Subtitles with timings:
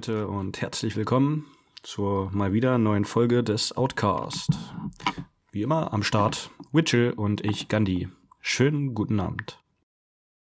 [0.00, 1.44] Metal Meute und herzlich willkommen
[1.82, 4.48] zur mal wieder neuen Folge des Outcast.
[5.52, 8.08] Wie immer am Start Witchell und ich Gandhi.
[8.40, 9.62] Schönen guten Abend.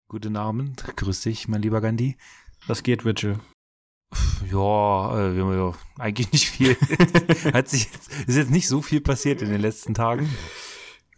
[0.10, 2.18] Guten Abend, grüß dich, mein lieber Gandhi.
[2.68, 3.40] Was geht, Witchell?
[4.52, 6.76] Ja, äh, ja, eigentlich nicht viel.
[7.52, 10.30] Hat sich jetzt, ist jetzt nicht so viel passiert in den letzten Tagen.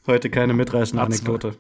[0.08, 1.58] Heute keine mitreißende Anekdote.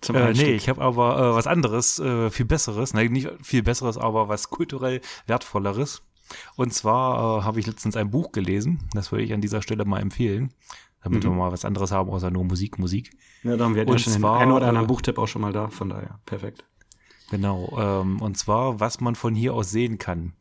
[0.00, 3.62] Zum äh, nee, ich habe aber äh, was anderes, äh, viel besseres, nein, nicht viel
[3.62, 6.02] besseres, aber was kulturell wertvolleres.
[6.56, 9.84] Und zwar äh, habe ich letztens ein Buch gelesen, das würde ich an dieser Stelle
[9.84, 10.52] mal empfehlen,
[11.02, 11.28] damit mhm.
[11.28, 13.10] wir mal was anderes haben, außer nur Musik, Musik.
[13.42, 15.68] Ja, dann werden wir schon zwar, einen oder anderen äh, Buchtipp auch schon mal da,
[15.68, 16.64] von daher, perfekt.
[17.30, 20.34] Genau, ähm, und zwar, was man von hier aus sehen kann.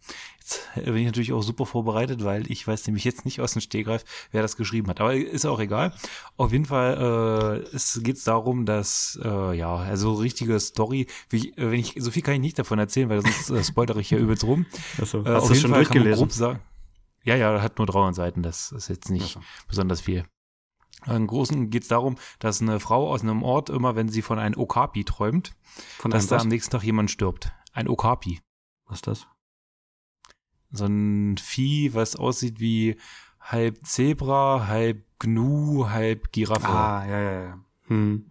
[0.46, 3.62] Jetzt bin ich natürlich auch super vorbereitet, weil ich weiß nämlich jetzt nicht aus dem
[3.62, 5.02] Stehgreif, wer das geschrieben hat.
[5.02, 5.92] Aber ist auch egal.
[6.38, 11.54] Auf jeden Fall äh, es geht darum, dass, äh, ja, also richtige Story, wie ich,
[11.58, 14.20] wenn ich, so viel kann ich nicht davon erzählen, weil sonst äh, spoilere ich ja
[14.20, 14.68] übelst rum.
[15.02, 16.30] Achso, äh, hast du schon Fall durchgelesen?
[16.30, 16.60] Sagen,
[17.24, 19.42] ja, ja, hat nur 300 Seiten, das ist jetzt nicht Achso.
[19.68, 20.26] besonders viel.
[21.08, 24.38] Im Großen geht es darum, dass eine Frau aus einem Ort immer, wenn sie von
[24.38, 25.56] einem Okapi träumt,
[25.98, 27.52] von dass da am nächsten Tag jemand stirbt.
[27.74, 28.42] Ein Okapi.
[28.88, 29.28] Was ist das?
[30.72, 32.98] So ein Vieh, was aussieht wie
[33.40, 36.68] halb Zebra, halb Gnu, halb Giraffe.
[36.68, 37.60] Ah, ja, ja, ja.
[37.88, 38.26] Hm.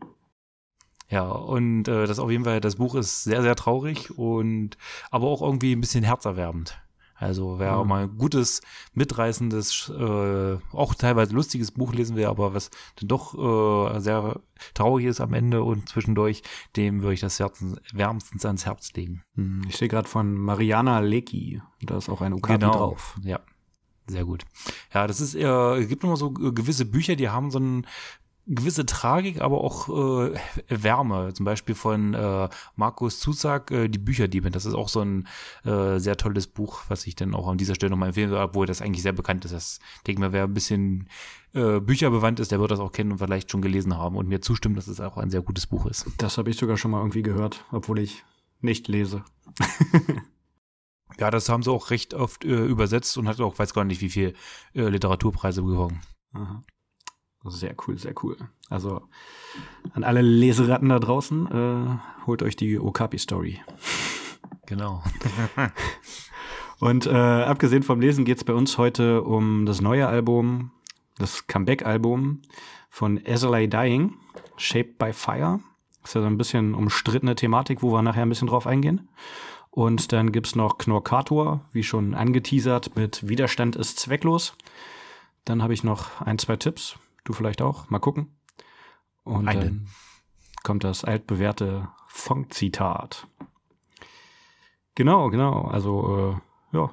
[1.08, 4.77] Ja, und äh, das auf jeden Fall, das Buch ist sehr, sehr traurig und
[5.10, 6.80] aber auch irgendwie ein bisschen herzerwärmend.
[7.25, 7.89] Also wer mhm.
[7.89, 8.61] mal ein gutes,
[8.92, 14.41] mitreißendes, äh, auch teilweise lustiges Buch lesen will, aber was dann doch äh, sehr
[14.75, 16.42] traurig ist am Ende und zwischendurch,
[16.77, 19.22] dem würde ich das Herzen, wärmstens ans Herz legen.
[19.36, 19.64] Mhm.
[19.69, 21.62] Ich stehe gerade von Mariana Lecki.
[21.80, 22.72] Da ist auch ein Okapi genau.
[22.72, 23.17] drauf.
[23.22, 23.41] Ja,
[24.07, 24.45] sehr gut.
[24.92, 27.86] Ja, das ist, äh, gibt immer so gewisse Bücher, die haben so einen
[28.46, 30.34] gewisse Tragik, aber auch äh,
[30.68, 31.32] Wärme.
[31.32, 34.50] Zum Beispiel von äh, Markus Zusak, äh, Die Bücherdiebe.
[34.50, 35.27] Das ist auch so ein
[35.64, 38.66] äh, sehr tolles Buch, was ich dann auch an dieser Stelle nochmal empfehlen soll, obwohl
[38.66, 39.52] das eigentlich sehr bekannt ist.
[39.52, 41.08] Das denke mir, wer ein bisschen
[41.54, 44.40] äh, bücherbewandt ist, der wird das auch kennen und vielleicht schon gelesen haben und mir
[44.40, 46.06] zustimmen, dass es auch ein sehr gutes Buch ist.
[46.18, 48.24] Das habe ich sogar schon mal irgendwie gehört, obwohl ich
[48.60, 49.24] nicht lese.
[51.18, 54.00] ja, das haben sie auch recht oft äh, übersetzt und hat auch, weiß gar nicht,
[54.00, 54.34] wie viel
[54.74, 56.00] äh, Literaturpreise gewonnen.
[56.33, 56.64] Aha.
[57.44, 58.36] Sehr cool, sehr cool.
[58.70, 59.02] Also
[59.92, 63.60] an alle Leseratten da draußen, äh, holt euch die Okapi-Story.
[64.66, 65.02] Genau.
[66.80, 70.72] Und äh, abgesehen vom Lesen geht's bei uns heute um das neue Album,
[71.18, 72.42] das Comeback-Album
[72.88, 74.14] von Azalea Dying,
[74.56, 75.60] Shaped by Fire.
[76.00, 79.08] Das ist ja so ein bisschen umstrittene Thematik, wo wir nachher ein bisschen drauf eingehen.
[79.70, 84.56] Und dann gibt's noch Knorkator, wie schon angeteasert, mit Widerstand ist zwecklos.
[85.44, 87.89] Dann habe ich noch ein, zwei Tipps Du vielleicht auch.
[87.90, 88.39] Mal gucken.
[89.24, 89.61] Und Einen.
[89.61, 89.89] dann
[90.62, 93.27] kommt das altbewährte Funk-Zitat.
[94.95, 95.63] Genau, genau.
[95.63, 96.40] Also,
[96.73, 96.90] äh, ja.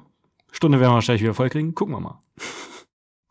[0.50, 1.74] Stunde werden wir wahrscheinlich wieder voll kriegen.
[1.74, 2.18] Gucken wir mal.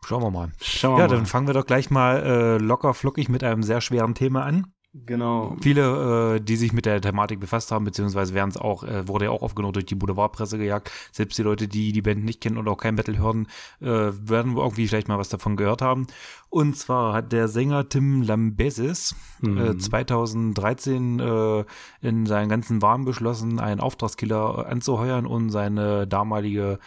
[0.04, 0.52] Schauen wir mal.
[0.60, 1.16] Schauen wir ja, mal.
[1.16, 4.72] dann fangen wir doch gleich mal äh, locker flockig mit einem sehr schweren Thema an.
[4.94, 5.56] Genau.
[5.62, 9.24] Viele, äh, die sich mit der Thematik befasst haben, beziehungsweise werden es auch, äh, wurde
[9.24, 10.90] ja auch oft genug durch die Boulevardpresse gejagt.
[11.12, 13.46] Selbst die Leute, die die Band nicht kennen oder auch kein Metal hören,
[13.80, 16.06] äh, werden irgendwie vielleicht mal was davon gehört haben.
[16.50, 19.58] Und zwar hat der Sänger Tim Lambesis mhm.
[19.58, 21.64] äh, 2013 äh,
[22.02, 26.78] in seinen ganzen Warmen beschlossen, einen Auftragskiller anzuheuern und seine damalige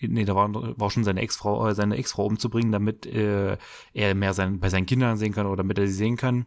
[0.00, 3.56] nee, da war, war schon seine Ex-Frau, äh, seine Ex-Frau umzubringen, damit äh,
[3.92, 6.46] er mehr sein, bei seinen Kindern sehen kann oder damit er sie sehen kann.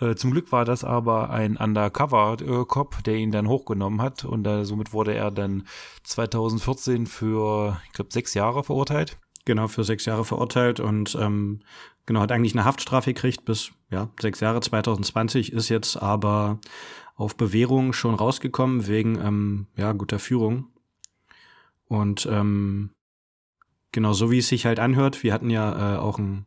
[0.00, 4.64] Äh, zum Glück war das aber ein Undercover-Cop, der ihn dann hochgenommen hat und äh,
[4.64, 5.66] somit wurde er dann
[6.04, 9.18] 2014 für, ich glaube, sechs Jahre verurteilt.
[9.44, 11.60] Genau, für sechs Jahre verurteilt und ähm,
[12.04, 16.58] genau, hat eigentlich eine Haftstrafe gekriegt bis ja, sechs Jahre 2020, ist jetzt aber
[17.14, 20.66] auf Bewährung schon rausgekommen wegen ähm, ja, guter Führung.
[21.88, 22.90] Und ähm,
[23.92, 26.46] genau so wie es sich halt anhört, wir hatten ja äh, auch ein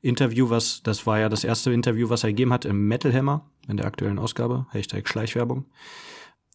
[0.00, 3.50] Interview, was, das war ja das erste Interview, was er gegeben hat im Metal Hammer,
[3.68, 5.64] in der aktuellen Ausgabe, Hashtag Schleichwerbung.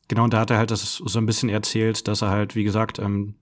[0.08, 2.64] Genau, und da hat er halt das so ein bisschen erzählt, dass er halt, wie
[2.64, 3.36] gesagt, ähm,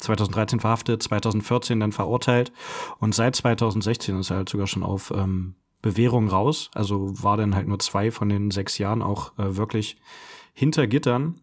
[0.00, 2.52] 2013 verhaftet, 2014 dann verurteilt
[2.98, 6.70] und seit 2016 ist er halt sogar schon auf ähm, Bewährung raus.
[6.74, 9.96] Also war dann halt nur zwei von den sechs Jahren auch äh, wirklich
[10.52, 11.40] hinter Gittern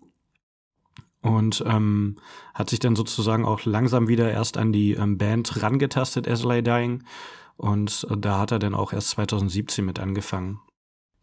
[1.24, 2.18] und ähm,
[2.54, 7.04] hat sich dann sozusagen auch langsam wieder erst an die ähm, Band rangetastet, As Dying
[7.58, 10.60] und äh, da hat er dann auch erst 2017 mit angefangen.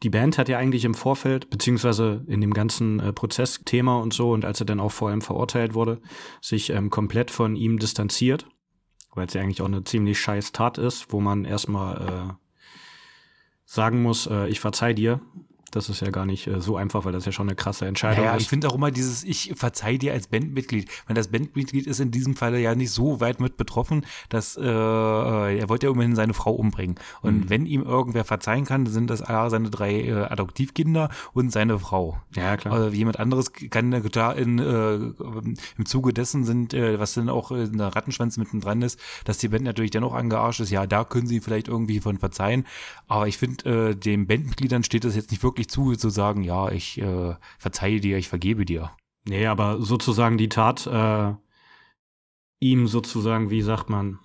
[0.03, 4.33] Die Band hat ja eigentlich im Vorfeld, beziehungsweise in dem ganzen äh, Prozessthema und so,
[4.33, 6.01] und als er dann auch vor allem verurteilt wurde,
[6.41, 8.47] sich ähm, komplett von ihm distanziert,
[9.15, 12.33] weil es ja eigentlich auch eine ziemlich scheiß Tat ist, wo man erstmal äh,
[13.67, 15.21] sagen muss, äh, ich verzeih dir.
[15.71, 18.25] Das ist ja gar nicht äh, so einfach, weil das ja schon eine krasse Entscheidung
[18.25, 18.43] naja, ist.
[18.43, 20.91] ich finde auch immer dieses, ich verzeih dir als Bandmitglied.
[21.07, 24.63] Wenn das Bandmitglied ist in diesem Falle ja nicht so weit mit betroffen, dass äh,
[24.63, 26.97] er wollte ja immerhin seine Frau umbringen.
[27.23, 27.51] Und Mhm.
[27.51, 32.19] wenn ihm irgendwer verzeihen kann, sind das A, seine drei äh, Adoptivkinder und seine Frau.
[32.35, 32.75] ja, klar.
[32.75, 37.29] Also jemand anderes kann äh, da in, äh, im Zuge dessen sind, äh, was dann
[37.29, 40.71] auch in der Rattenschwanz mitten dran ist, dass die Band natürlich dann auch angearscht ist.
[40.71, 42.67] Ja, da können sie vielleicht irgendwie von verzeihen.
[43.09, 46.71] Aber ich finde, äh, den Bandmitgliedern steht es jetzt nicht wirklich zu, zu sagen, ja,
[46.71, 48.91] ich äh, verzeihe dir, ich vergebe dir.
[49.29, 51.35] Nee, aber sozusagen die Tat, äh,
[52.61, 54.19] ihm sozusagen, wie sagt man,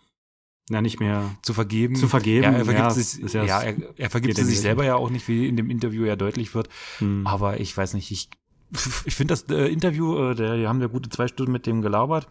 [0.69, 1.95] na nicht mehr Zu vergeben.
[1.95, 2.43] zu vergeben.
[2.43, 5.09] Ja, er vergibt ja, sich, ja, ja, er, er vergibt sich die selber ja auch
[5.09, 6.69] nicht, wie in dem Interview ja deutlich wird.
[6.97, 7.25] hm.
[7.27, 8.29] Aber ich weiß nicht, ich,
[9.05, 11.81] ich finde das äh, Interview, äh, der, wir haben ja gute zwei Stunden mit dem
[11.81, 12.27] gelabert.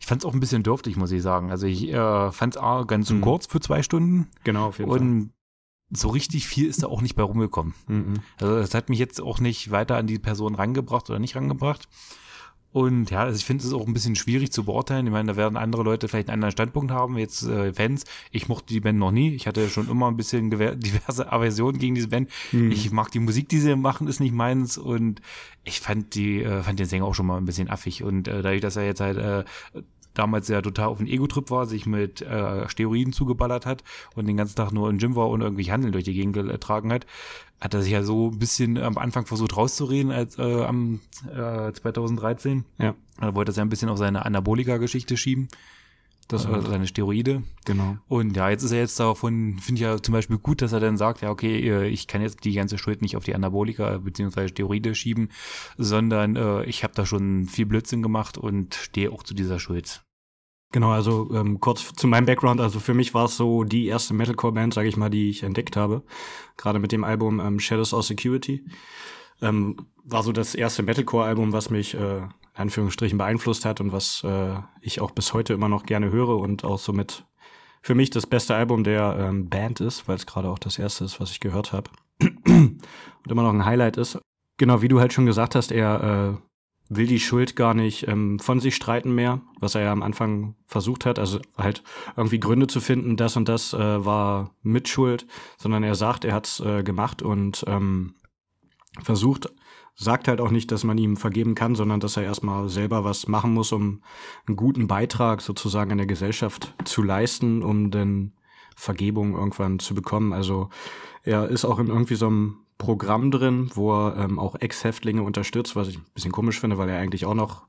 [0.00, 1.50] Ich fand es auch ein bisschen dürftig, muss ich sagen.
[1.50, 3.20] Also ich äh, fand es ganz Mhm.
[3.22, 5.00] kurz für zwei Stunden genau, auf jeden Fall.
[5.00, 5.32] und
[5.90, 7.74] so richtig viel ist da auch nicht bei rumgekommen.
[7.86, 8.14] Mhm.
[8.40, 11.88] Also das hat mich jetzt auch nicht weiter an die Person rangebracht oder nicht rangebracht.
[12.70, 15.06] Und ja, also ich finde es auch ein bisschen schwierig zu beurteilen.
[15.06, 18.04] Ich meine, da werden andere Leute vielleicht einen anderen Standpunkt haben, jetzt äh, Fans.
[18.30, 19.34] Ich mochte die Band noch nie.
[19.34, 22.28] Ich hatte schon immer ein bisschen diverse Aversionen gegen diese Band.
[22.52, 22.70] Mhm.
[22.70, 24.76] Ich mag die Musik, die sie machen, ist nicht meins.
[24.76, 25.22] Und
[25.64, 28.02] ich fand die, äh, fand den Sänger auch schon mal ein bisschen affig.
[28.04, 29.44] Und äh, dadurch, dass er jetzt halt äh,
[30.18, 33.84] damals ja total auf dem Ego-Trip war, sich mit äh, Steroiden zugeballert hat
[34.14, 36.92] und den ganzen Tag nur im Gym war und irgendwelche Handeln durch die Gegend getragen
[36.92, 37.06] hat,
[37.60, 41.00] hat er sich ja so ein bisschen am Anfang versucht rauszureden als äh, am
[41.30, 42.64] äh, 2013.
[42.78, 45.48] Ja, Er wollte das ja ein bisschen auf seine Anabolika-Geschichte schieben,
[46.28, 47.42] das war seine Steroide.
[47.64, 47.96] genau.
[48.06, 50.80] Und ja, jetzt ist er jetzt davon, finde ich ja zum Beispiel gut, dass er
[50.80, 53.96] dann sagt, ja, okay, äh, ich kann jetzt die ganze Schuld nicht auf die Anabolika
[53.96, 54.48] bzw.
[54.48, 55.30] Steroide schieben,
[55.78, 60.02] sondern äh, ich habe da schon viel Blödsinn gemacht und stehe auch zu dieser Schuld.
[60.70, 62.60] Genau, also ähm, kurz zu meinem Background.
[62.60, 65.76] Also für mich war es so die erste Metalcore-Band, sage ich mal, die ich entdeckt
[65.76, 66.02] habe.
[66.56, 68.64] Gerade mit dem Album ähm, Shadows of Security.
[69.40, 74.22] Ähm, war so das erste Metalcore-Album, was mich äh, in Anführungsstrichen beeinflusst hat und was
[74.24, 77.24] äh, ich auch bis heute immer noch gerne höre und auch somit
[77.80, 81.04] für mich das beste Album der ähm, Band ist, weil es gerade auch das erste
[81.04, 81.90] ist, was ich gehört habe.
[82.20, 82.82] und
[83.26, 84.18] immer noch ein Highlight ist.
[84.58, 86.47] Genau, wie du halt schon gesagt hast, er äh,
[86.88, 90.54] will die Schuld gar nicht ähm, von sich streiten mehr, was er ja am Anfang
[90.66, 91.82] versucht hat, also halt
[92.16, 95.26] irgendwie Gründe zu finden, das und das äh, war Mitschuld,
[95.58, 98.14] sondern er sagt, er hat's äh, gemacht und ähm,
[99.02, 99.50] versucht,
[99.94, 103.26] sagt halt auch nicht, dass man ihm vergeben kann, sondern dass er erstmal selber was
[103.26, 104.02] machen muss, um
[104.46, 108.32] einen guten Beitrag sozusagen in der Gesellschaft zu leisten, um dann
[108.76, 110.32] Vergebung irgendwann zu bekommen.
[110.32, 110.70] Also
[111.24, 115.76] er ist auch in irgendwie so einem Programm drin, wo er ähm, auch Ex-Häftlinge unterstützt,
[115.76, 117.66] was ich ein bisschen komisch finde, weil er eigentlich auch noch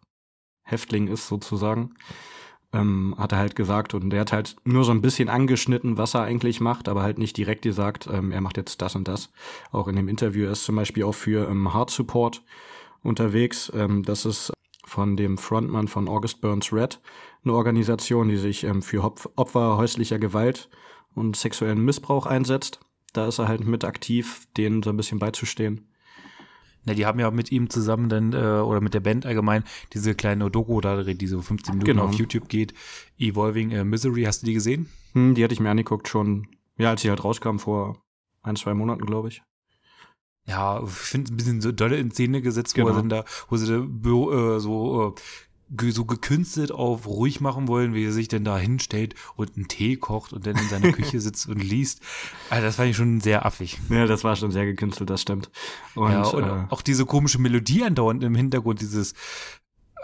[0.64, 1.96] Häftling ist sozusagen.
[2.72, 6.14] Ähm, hat er halt gesagt und der hat halt nur so ein bisschen angeschnitten, was
[6.14, 9.32] er eigentlich macht, aber halt nicht direkt gesagt, ähm, er macht jetzt das und das.
[9.72, 12.44] Auch in dem Interview er ist zum Beispiel auch für ähm, Heart Support
[13.02, 13.72] unterwegs.
[13.74, 14.54] Ähm, das ist
[14.86, 17.00] von dem Frontmann von August Burns Red,
[17.44, 20.70] eine Organisation, die sich ähm, für Opfer häuslicher Gewalt
[21.16, 22.80] und sexuellen Missbrauch einsetzt.
[23.14, 25.86] Da ist er halt mit aktiv, denen so ein bisschen beizustehen.
[26.86, 29.64] Na, die haben ja mit ihm zusammen dann, äh, oder mit der Band allgemein,
[29.94, 32.06] diese kleine Doku da, die so 15 Minuten Genau.
[32.06, 32.74] auf YouTube geht,
[33.18, 34.88] Evolving äh, Misery, hast du die gesehen?
[35.14, 36.48] Hm, die hatte ich mir angeguckt schon,
[36.78, 38.02] ja, als sie halt rauskam vor
[38.44, 39.42] ein, zwei Monaten, glaube ich.
[40.46, 42.92] Ja, ich finde es ein bisschen so dolle in Szene gesetzt, wo Genau.
[42.92, 45.22] er dann da, wo sie da äh, so, äh,
[45.92, 49.98] so gekünstelt auf ruhig machen wollen, wie er sich denn da hinstellt und einen Tee
[49.98, 52.02] kocht und dann in seiner Küche sitzt und liest.
[52.50, 53.78] Also das fand ich schon sehr affig.
[53.90, 55.50] Ja, das war schon sehr gekünstelt, das stimmt.
[55.96, 59.14] Und, ja, und äh, auch diese komische Melodie andauernd im Hintergrund, dieses,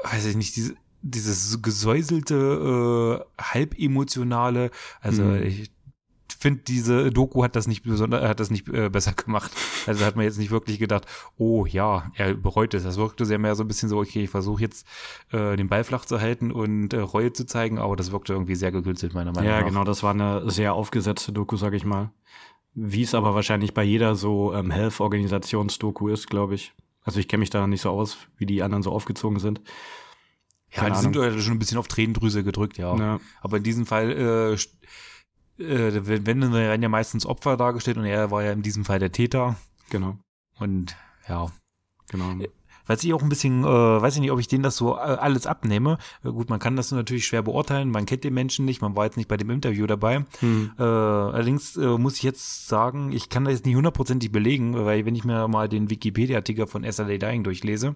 [0.03, 5.43] weiß ich nicht, diese, dieses gesäuselte, äh, halbemotionale, also Mhm.
[5.43, 5.71] ich
[6.45, 9.51] finde, diese Doku hat das nicht besonders, hat das nicht äh, besser gemacht.
[9.87, 12.83] Also hat man jetzt nicht wirklich gedacht, oh ja, er bereut es.
[12.83, 14.85] Das wirkte sehr mehr so ein bisschen so, okay, ich versuche jetzt
[15.31, 18.53] äh, den Ball flach zu halten und äh, Reue zu zeigen, aber das wirkte irgendwie
[18.53, 19.67] sehr gekünstelt, meiner Meinung ja, nach.
[19.67, 22.11] genau, das war eine sehr aufgesetzte Doku, sag ich mal.
[22.75, 26.73] Wie es aber wahrscheinlich bei jeder so ähm, Health-Organisationsdoku ist, glaube ich.
[27.01, 29.61] Also ich kenne mich da nicht so aus, wie die anderen so aufgezogen sind.
[30.71, 31.33] Ja, Keine die sind Ahnung.
[31.33, 32.95] ja schon ein bisschen auf Tränendrüse gedrückt, ja.
[32.95, 33.19] Ja.
[33.41, 34.57] Aber in diesem Fall, äh,
[35.59, 35.91] äh,
[36.25, 39.55] wenn, werden ja meistens Opfer dargestellt und er war ja in diesem Fall der Täter.
[39.89, 40.17] Genau,
[40.59, 40.95] Und
[41.29, 41.51] ja,
[42.09, 42.35] genau.
[42.87, 44.99] weiß ich auch ein bisschen, äh, weiß ich nicht, ob ich denen das so äh,
[44.99, 45.97] alles abnehme.
[46.23, 49.05] Äh, gut, man kann das natürlich schwer beurteilen, man kennt den Menschen nicht, man war
[49.05, 50.25] jetzt nicht bei dem Interview dabei.
[50.39, 50.71] Hm.
[50.77, 55.05] Äh, allerdings äh, muss ich jetzt sagen, ich kann das jetzt nicht hundertprozentig belegen, weil
[55.05, 57.95] wenn ich mir mal den Wikipedia-Artikel von SLA Dying durchlese,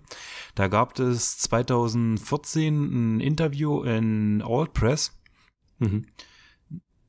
[0.55, 5.11] da gab es 2014 ein Interview in Old Press,
[5.79, 6.05] Mhm.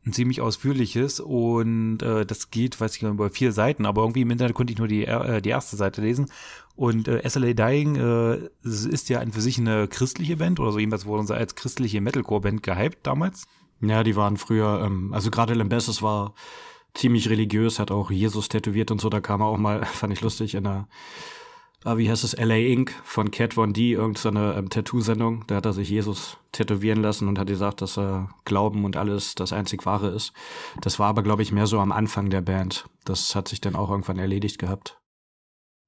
[0.07, 4.23] Ein ziemlich ausführliches und äh, das geht, weiß ich nicht, über vier Seiten, aber irgendwie
[4.23, 6.31] im Internet konnte ich nur die, äh, die erste Seite lesen.
[6.75, 10.79] Und äh, SLA Dying äh, ist ja an für sich eine christliche Band oder so
[10.79, 13.47] jedenfalls wurde uns als christliche Metalcore-Band gehypt damals.
[13.83, 16.35] Ja, die waren früher, ähm, also gerade Limbesis war
[16.95, 20.23] ziemlich religiös, hat auch Jesus tätowiert und so, da kam er auch mal, fand ich
[20.23, 20.89] lustig, in der
[21.85, 22.93] ah, wie heißt es, LA Inc.
[23.05, 25.45] von Cat Von D, irgendeine ähm, Tattoo-Sendung.
[25.47, 29.35] Da hat er sich Jesus tätowieren lassen und hat gesagt, dass er Glauben und alles
[29.35, 30.33] das einzig Wahre ist.
[30.81, 32.87] Das war aber, glaube ich, mehr so am Anfang der Band.
[33.05, 35.01] Das hat sich dann auch irgendwann erledigt gehabt.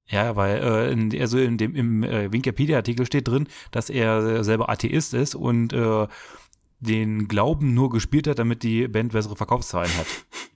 [0.09, 4.69] Ja, weil äh, in, also in dem im äh, Wikipedia-Artikel steht drin, dass er selber
[4.69, 6.07] Atheist ist und äh,
[6.79, 10.07] den Glauben nur gespielt hat, damit die Band bessere Verkaufszahlen hat.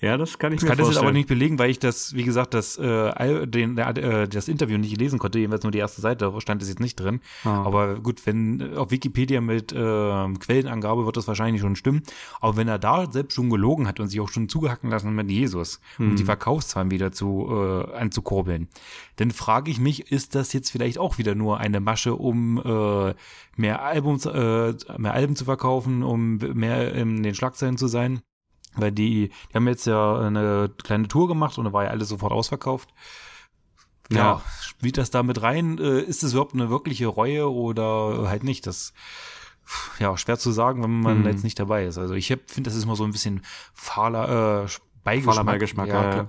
[0.00, 0.86] Ja, das kann ich das mir kann vorstellen.
[0.88, 4.48] das jetzt aber nicht belegen, weil ich das, wie gesagt, das, äh, den, äh, das
[4.48, 7.20] Interview nicht lesen konnte, jedenfalls nur die erste Seite, da stand es jetzt nicht drin.
[7.44, 7.62] Ah.
[7.64, 12.02] Aber gut, wenn auf Wikipedia mit äh, Quellenangabe wird das wahrscheinlich schon stimmen.
[12.40, 15.30] Aber wenn er da selbst schon gelogen hat und sich auch schon zugehacken lassen mit
[15.30, 16.16] Jesus, um Hm.
[16.16, 18.68] die Verkaufszahlen wieder zu äh, anzukurbeln,
[19.16, 23.14] dann frage ich mich, ist das jetzt vielleicht auch wieder nur eine Masche, um äh,
[23.56, 28.20] mehr Albums, äh, mehr Alben zu verkaufen, um mehr in den Schlagzeilen zu sein?
[28.76, 32.08] Weil die, die haben jetzt ja eine kleine Tour gemacht und da war ja alles
[32.08, 32.90] sofort ausverkauft.
[34.10, 34.42] Ja, Ja.
[34.62, 35.78] spielt das da mit rein?
[35.78, 38.66] Äh, Ist es überhaupt eine wirkliche Reue oder halt nicht?
[38.66, 38.92] Das
[39.98, 41.26] ja schwer zu sagen, wenn man Mhm.
[41.26, 41.98] jetzt nicht dabei ist.
[41.98, 43.42] Also ich finde, das ist immer so ein bisschen
[43.74, 44.68] fahler äh,
[45.02, 45.34] Beigeschmack.
[45.34, 46.26] Fahler Beigeschmack, ja, ja.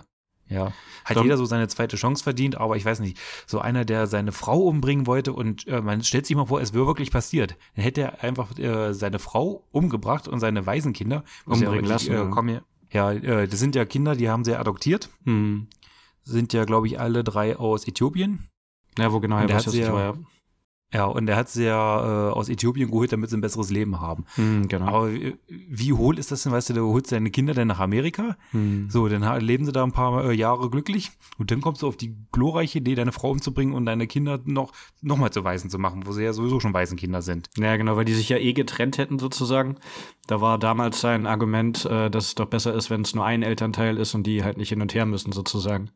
[0.50, 0.72] Ja.
[1.06, 4.08] Hat Dann- jeder so seine zweite Chance verdient, aber ich weiß nicht, so einer, der
[4.08, 7.56] seine Frau umbringen wollte und äh, man stellt sich mal vor, es wäre wirklich passiert.
[7.75, 11.24] Dann hätte er einfach äh, seine Frau umgebracht und seine Waisenkinder.
[11.46, 12.25] Umbringen lassen, Äh, ja.
[12.25, 12.62] kommen
[12.92, 15.10] ja, äh, das sind ja Kinder, die haben sie adoptiert.
[15.25, 15.68] Hm.
[16.24, 18.48] Sind ja, glaube ich, alle drei aus Äthiopien.
[18.98, 20.13] Ja, wo genau er weiß ja- war ja.
[20.94, 24.00] Ja, und er hat sie ja äh, aus Äthiopien geholt, damit sie ein besseres Leben
[24.00, 24.24] haben.
[24.36, 24.86] Hm, genau.
[24.88, 27.82] Aber wie, wie hohl ist das denn, weißt du, du holst deine Kinder dann nach
[27.82, 28.89] Amerika, Hm.
[28.89, 31.98] so, dann leben sie da ein paar äh, Jahre glücklich und dann kommst du auf
[31.98, 35.77] die glorreiche Idee, deine Frau umzubringen und deine Kinder noch, noch mal zu Waisen zu
[35.77, 37.50] machen, wo sie ja sowieso schon Waisenkinder sind.
[37.58, 39.75] Ja, genau, weil die sich ja eh getrennt hätten sozusagen.
[40.27, 43.44] Da war damals sein Argument, äh, dass es doch besser ist, wenn es nur ein
[43.44, 45.89] Elternteil ist und die halt nicht hin und her müssen sozusagen.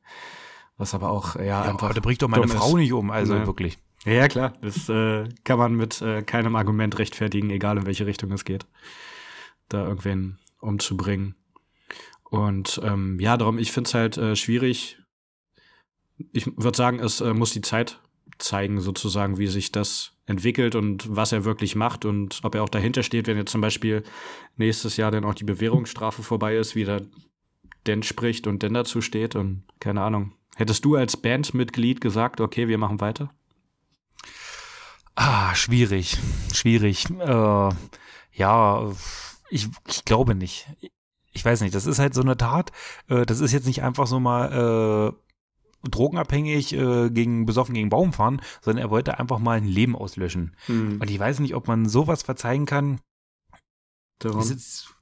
[0.78, 1.84] Was aber auch ja, Ja, einfach.
[1.86, 2.74] aber da bringt doch meine Frau ist.
[2.74, 3.46] nicht um, also Nee.
[3.46, 3.78] wirklich.
[4.06, 8.32] Ja, klar, das äh, kann man mit äh, keinem Argument rechtfertigen, egal in welche Richtung
[8.32, 8.66] es geht,
[9.70, 11.36] da irgendwen umzubringen.
[12.24, 14.98] Und ähm, ja, darum, ich find's halt äh, schwierig.
[16.32, 18.00] Ich würde sagen, es äh, muss die Zeit
[18.40, 22.70] zeigen, sozusagen, wie sich das entwickelt und was er wirklich macht und ob er auch
[22.70, 24.04] dahinter steht, wenn jetzt zum Beispiel
[24.56, 27.04] nächstes Jahr dann auch die Bewährungsstrafe vorbei ist, wie der
[27.86, 30.34] denn spricht und denn dazu steht und keine Ahnung.
[30.56, 33.34] Hättest du als Bandmitglied gesagt, okay, wir machen weiter?
[35.16, 36.18] Ah, schwierig,
[36.54, 37.10] schwierig.
[37.10, 37.70] Äh,
[38.34, 38.92] ja,
[39.50, 40.68] ich, ich glaube nicht.
[41.34, 42.72] Ich weiß nicht, das ist halt so eine Tat,
[43.08, 45.14] äh, das ist jetzt nicht einfach so mal
[45.84, 49.96] äh, drogenabhängig äh, gegen besoffen gegen Baum fahren, sondern er wollte einfach mal ein Leben
[49.96, 50.56] auslöschen.
[51.00, 53.00] Und ich weiß nicht, ob man sowas verzeihen kann.
[54.20, 54.40] Darum.
[54.40, 54.94] Das ist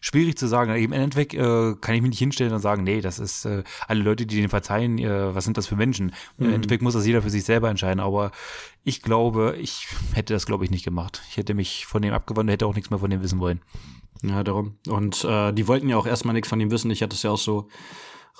[0.00, 0.74] schwierig zu sagen.
[0.74, 4.02] Im Endeffekt äh, kann ich mich nicht hinstellen und sagen, nee, das ist äh, alle
[4.02, 6.12] Leute, die den verzeihen, äh, was sind das für Menschen?
[6.38, 6.54] Im Mhm.
[6.54, 8.00] Endeffekt muss das jeder für sich selber entscheiden.
[8.00, 8.30] Aber
[8.84, 11.22] ich glaube, ich hätte das, glaube ich, nicht gemacht.
[11.30, 13.60] Ich hätte mich von dem abgewandt, hätte auch nichts mehr von dem wissen wollen.
[14.22, 14.78] Ja, darum.
[14.88, 16.90] Und äh, die wollten ja auch erstmal nichts von ihm wissen.
[16.90, 17.68] Ich hatte es ja auch so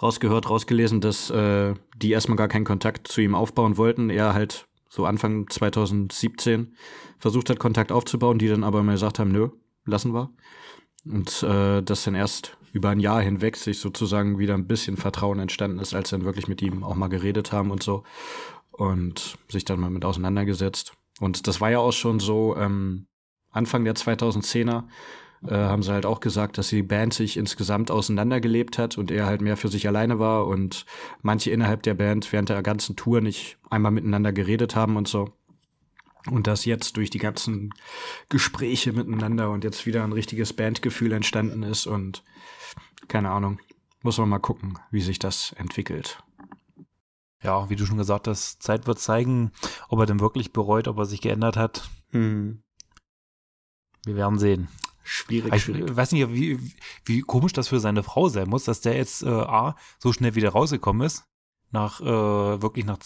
[0.02, 4.10] rausgehört, rausgelesen, dass äh, die erstmal gar keinen Kontakt zu ihm aufbauen wollten.
[4.10, 6.74] Er halt so Anfang 2017
[7.18, 9.48] versucht hat, Kontakt aufzubauen, die dann aber immer gesagt haben, nö,
[9.84, 10.30] lassen wir.
[11.10, 15.38] Und äh, dass dann erst über ein Jahr hinweg sich sozusagen wieder ein bisschen Vertrauen
[15.38, 18.04] entstanden ist, als dann wirklich mit ihm auch mal geredet haben und so.
[18.70, 20.92] Und sich dann mal mit auseinandergesetzt.
[21.20, 23.06] Und das war ja auch schon so ähm,
[23.50, 24.84] Anfang der 2010er
[25.46, 29.26] äh, haben sie halt auch gesagt, dass die Band sich insgesamt auseinandergelebt hat und er
[29.26, 30.84] halt mehr für sich alleine war und
[31.22, 35.30] manche innerhalb der Band während der ganzen Tour nicht einmal miteinander geredet haben und so.
[36.26, 37.72] Und dass jetzt durch die ganzen
[38.28, 42.24] Gespräche miteinander und jetzt wieder ein richtiges Bandgefühl entstanden ist und
[43.06, 43.60] keine Ahnung,
[44.02, 46.22] muss man mal gucken, wie sich das entwickelt.
[47.42, 49.52] Ja, wie du schon gesagt hast, Zeit wird zeigen,
[49.88, 51.88] ob er denn wirklich bereut, ob er sich geändert hat.
[52.10, 52.62] Hm.
[54.04, 54.68] Wir werden sehen.
[55.04, 55.96] Schwierig, Ich schwierig.
[55.96, 56.58] weiß nicht, wie,
[57.04, 60.34] wie komisch das für seine Frau sein muss, dass der jetzt äh, A, so schnell
[60.34, 61.24] wieder rausgekommen ist.
[61.70, 62.04] Nach, äh,
[62.62, 62.98] wirklich nach,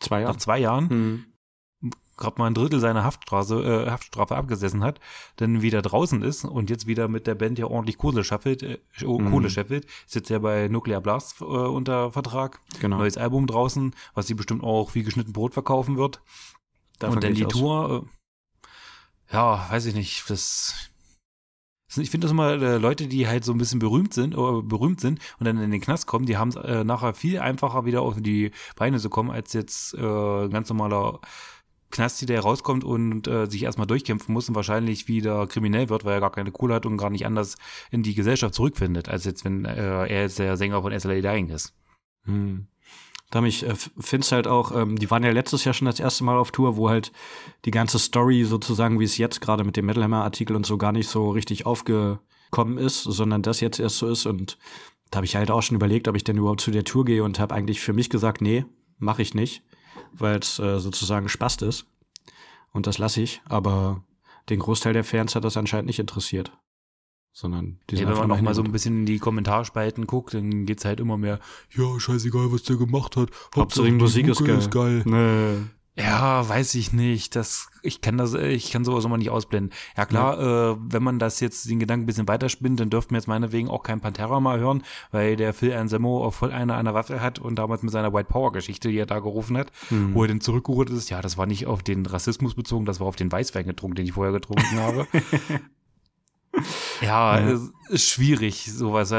[0.00, 0.36] Zwei nach Jahre.
[0.38, 0.88] zwei Jahren.
[0.90, 1.24] Hm.
[2.18, 5.00] Gerade mal ein Drittel seiner Haftstrafe, äh, Haftstrafe abgesessen hat,
[5.36, 8.78] dann wieder draußen ist und jetzt wieder mit der Band ja ordentlich Kohle scheffelt, äh,
[9.06, 9.30] oh, Mhm.
[9.30, 12.98] Kohle scheffelt, ist jetzt ja bei Nuclear Blast äh, unter Vertrag, Genau.
[12.98, 16.20] neues Album draußen, was sie bestimmt auch wie geschnitten Brot verkaufen wird.
[16.98, 17.52] Davon und dann die aus.
[17.52, 18.06] Tour,
[19.30, 20.74] äh, ja, weiß ich nicht, das
[21.96, 25.00] Ich finde das immer äh, Leute, die halt so ein bisschen berühmt sind, oder berühmt
[25.00, 28.02] sind und dann in den Knast kommen, die haben es äh, nachher viel einfacher wieder
[28.02, 31.20] auf die Beine zu kommen, als jetzt äh, ganz normaler
[31.90, 36.14] Knasti, der rauskommt und äh, sich erstmal durchkämpfen muss und wahrscheinlich wieder kriminell wird, weil
[36.14, 37.56] er gar keine Kohle hat und gar nicht anders
[37.90, 41.48] in die Gesellschaft zurückfindet, als jetzt, wenn äh, er jetzt der Sänger von SLA Dying
[41.48, 41.74] ist.
[42.24, 42.66] Hm.
[43.30, 46.00] Da ich äh, finde es halt auch, ähm, die waren ja letztes Jahr schon das
[46.00, 47.12] erste Mal auf Tour, wo halt
[47.64, 50.78] die ganze Story sozusagen, wie es jetzt gerade mit dem Metal Hammer Artikel und so
[50.78, 54.58] gar nicht so richtig aufgekommen ist, sondern das jetzt erst so ist und
[55.10, 57.24] da habe ich halt auch schon überlegt, ob ich denn überhaupt zu der Tour gehe
[57.24, 58.66] und habe eigentlich für mich gesagt, nee,
[58.98, 59.62] mache ich nicht
[60.12, 61.86] weil es äh, sozusagen Spast ist.
[62.72, 64.04] Und das lasse ich, aber
[64.48, 66.52] den Großteil der Fans hat das anscheinend nicht interessiert.
[67.32, 70.34] Sondern die sind ja, wenn man noch mal so ein bisschen in die Kommentarspalten guckt,
[70.34, 71.38] dann geht's halt immer mehr,
[71.70, 73.30] ja, scheißegal, was der gemacht hat.
[73.54, 74.58] Hauptsache die Musik ist geil.
[74.58, 75.02] Ist geil.
[75.04, 75.64] Nee.
[75.98, 77.34] Ja, weiß ich nicht.
[77.34, 79.74] Das, ich kann das, ich kann sowas immer nicht ausblenden.
[79.96, 80.72] Ja klar, ja.
[80.72, 83.68] Äh, wenn man das jetzt den Gedanken ein bisschen weiterspinnt, dann dürften wir jetzt meinetwegen
[83.68, 87.20] auch kein Pantera mal hören, weil der Phil Anselmo auch voll eine an der Waffe
[87.20, 90.14] hat und damals mit seiner White Power Geschichte, die er da gerufen hat, mhm.
[90.14, 93.08] wo er dann zurückgerudert ist, ja, das war nicht auf den Rassismus bezogen, das war
[93.08, 95.08] auf den Weißwein getrunken, den ich vorher getrunken habe.
[97.00, 97.48] ja, ja.
[97.50, 99.10] Ist, ist schwierig, sowas.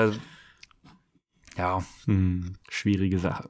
[1.58, 1.84] Ja.
[2.06, 3.50] Hm, schwierige Sache.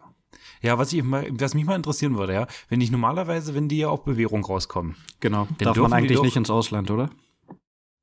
[0.61, 3.77] Ja, was, ich mal, was mich mal interessieren würde, ja, wenn ich normalerweise, wenn die
[3.77, 4.95] ja auf Bewährung rauskommen.
[5.19, 7.09] Genau, darf man eigentlich doch, nicht ins Ausland, oder?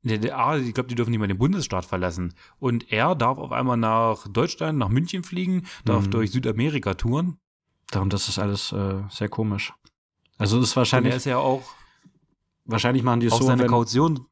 [0.02, 2.34] Der, der, ah, ich glaube, die dürfen nicht mal den Bundesstaat verlassen.
[2.60, 6.10] Und er darf auf einmal nach Deutschland, nach München fliegen, darf mhm.
[6.12, 7.38] durch Südamerika touren.
[7.90, 9.72] Darum, das ist alles äh, sehr komisch.
[10.38, 11.10] Also das ist wahrscheinlich.
[11.10, 11.62] Und er ist ja auch.
[12.64, 13.44] Wahrscheinlich machen die es so.
[13.44, 14.26] Seine wenn, Kaution.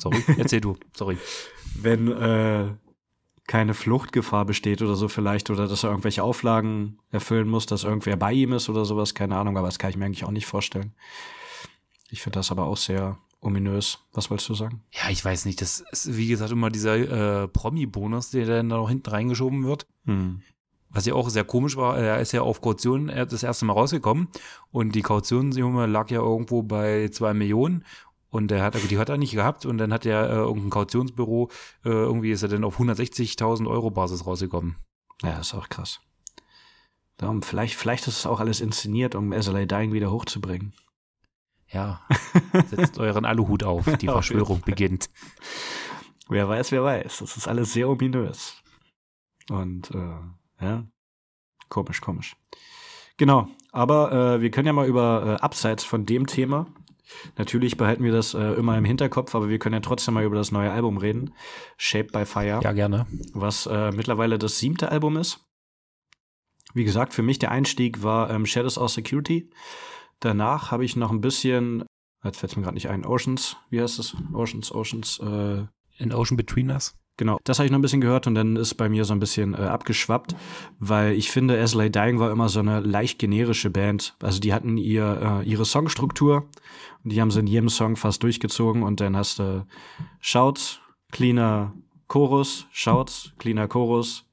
[0.00, 0.76] Sorry, erzähl du.
[0.94, 1.18] Sorry.
[1.76, 2.70] Wenn äh,
[3.52, 8.16] keine Fluchtgefahr besteht oder so vielleicht oder dass er irgendwelche Auflagen erfüllen muss, dass irgendwer
[8.16, 10.46] bei ihm ist oder sowas, keine Ahnung, aber das kann ich mir eigentlich auch nicht
[10.46, 10.94] vorstellen.
[12.08, 13.98] Ich finde das aber auch sehr ominös.
[14.14, 14.80] Was wolltest du sagen?
[14.90, 15.60] Ja, ich weiß nicht.
[15.60, 19.86] Das ist, wie gesagt, immer dieser äh, Promi-Bonus, der dann da noch hinten reingeschoben wird.
[20.06, 20.40] Hm.
[20.88, 24.28] Was ja auch sehr komisch war, er ist ja auf Kaution das erste Mal rausgekommen
[24.70, 27.84] und die Kautionssumme lag ja irgendwo bei zwei Millionen
[28.32, 31.50] und der hat, die hat er nicht gehabt und dann hat er äh, irgendein Kautionsbüro,
[31.84, 34.76] äh, irgendwie ist er dann auf 160.000 Euro Basis rausgekommen.
[35.22, 36.00] Ja, ist auch krass.
[37.18, 40.72] Darum, vielleicht, vielleicht ist es auch alles inszeniert, um SLA Dying wieder hochzubringen.
[41.68, 42.00] Ja,
[42.70, 45.10] setzt euren Aluhut auf, die Verschwörung beginnt.
[46.30, 47.18] Wer weiß, wer weiß.
[47.18, 48.54] Das ist alles sehr ominös.
[49.50, 50.84] Und äh, ja,
[51.68, 52.34] komisch, komisch.
[53.18, 56.66] Genau, aber äh, wir können ja mal über äh, abseits von dem Thema
[57.36, 60.36] Natürlich behalten wir das äh, immer im Hinterkopf, aber wir können ja trotzdem mal über
[60.36, 61.32] das neue Album reden.
[61.76, 62.60] Shaped by Fire.
[62.62, 63.06] Ja, gerne.
[63.32, 65.40] Was äh, mittlerweile das siebte Album ist.
[66.74, 69.50] Wie gesagt, für mich der Einstieg war ähm, Shadows of Security.
[70.20, 71.84] Danach habe ich noch ein bisschen,
[72.24, 74.16] jetzt fällt es mir gerade nicht ein, Oceans, wie heißt es?
[74.32, 75.18] Oceans, Oceans.
[75.18, 75.66] Äh,
[76.02, 76.94] An Ocean Between Us?
[77.18, 79.20] Genau, das habe ich noch ein bisschen gehört und dann ist bei mir so ein
[79.20, 80.34] bisschen äh, abgeschwappt,
[80.78, 84.16] weil ich finde, As Lay Dying war immer so eine leicht generische Band.
[84.22, 86.48] Also die hatten ihr, äh, ihre Songstruktur
[87.04, 89.66] und die haben sie in jedem Song fast durchgezogen und dann hast du
[90.20, 91.72] Shouts, cleaner
[92.08, 94.24] Chorus, Shouts, cleaner Chorus,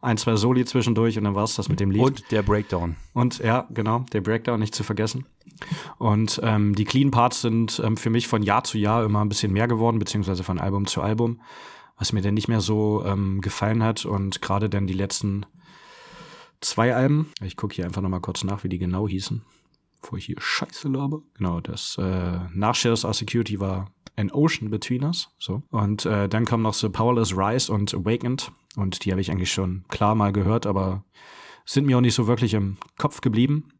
[0.00, 2.02] ein, zwei Soli zwischendurch und dann war's das mit dem Lied.
[2.02, 2.96] Und der Breakdown.
[3.14, 5.26] Und ja, genau, der Breakdown nicht zu vergessen.
[5.98, 9.28] Und ähm, die Clean Parts sind ähm, für mich von Jahr zu Jahr immer ein
[9.28, 11.40] bisschen mehr geworden, beziehungsweise von Album zu Album
[12.02, 14.04] was mir denn nicht mehr so ähm, gefallen hat.
[14.04, 15.46] Und gerade dann die letzten
[16.60, 19.42] zwei Alben, ich gucke hier einfach nochmal kurz nach, wie die genau hießen,
[20.02, 21.22] bevor ich hier Scheiße labe.
[21.34, 25.30] Genau, das äh, nach Shares of Security war An Ocean Between Us.
[25.38, 25.62] So.
[25.70, 28.52] Und äh, dann kommen noch so Powerless Rise und Awakened.
[28.76, 31.04] Und die habe ich eigentlich schon klar mal gehört, aber
[31.64, 33.72] sind mir auch nicht so wirklich im Kopf geblieben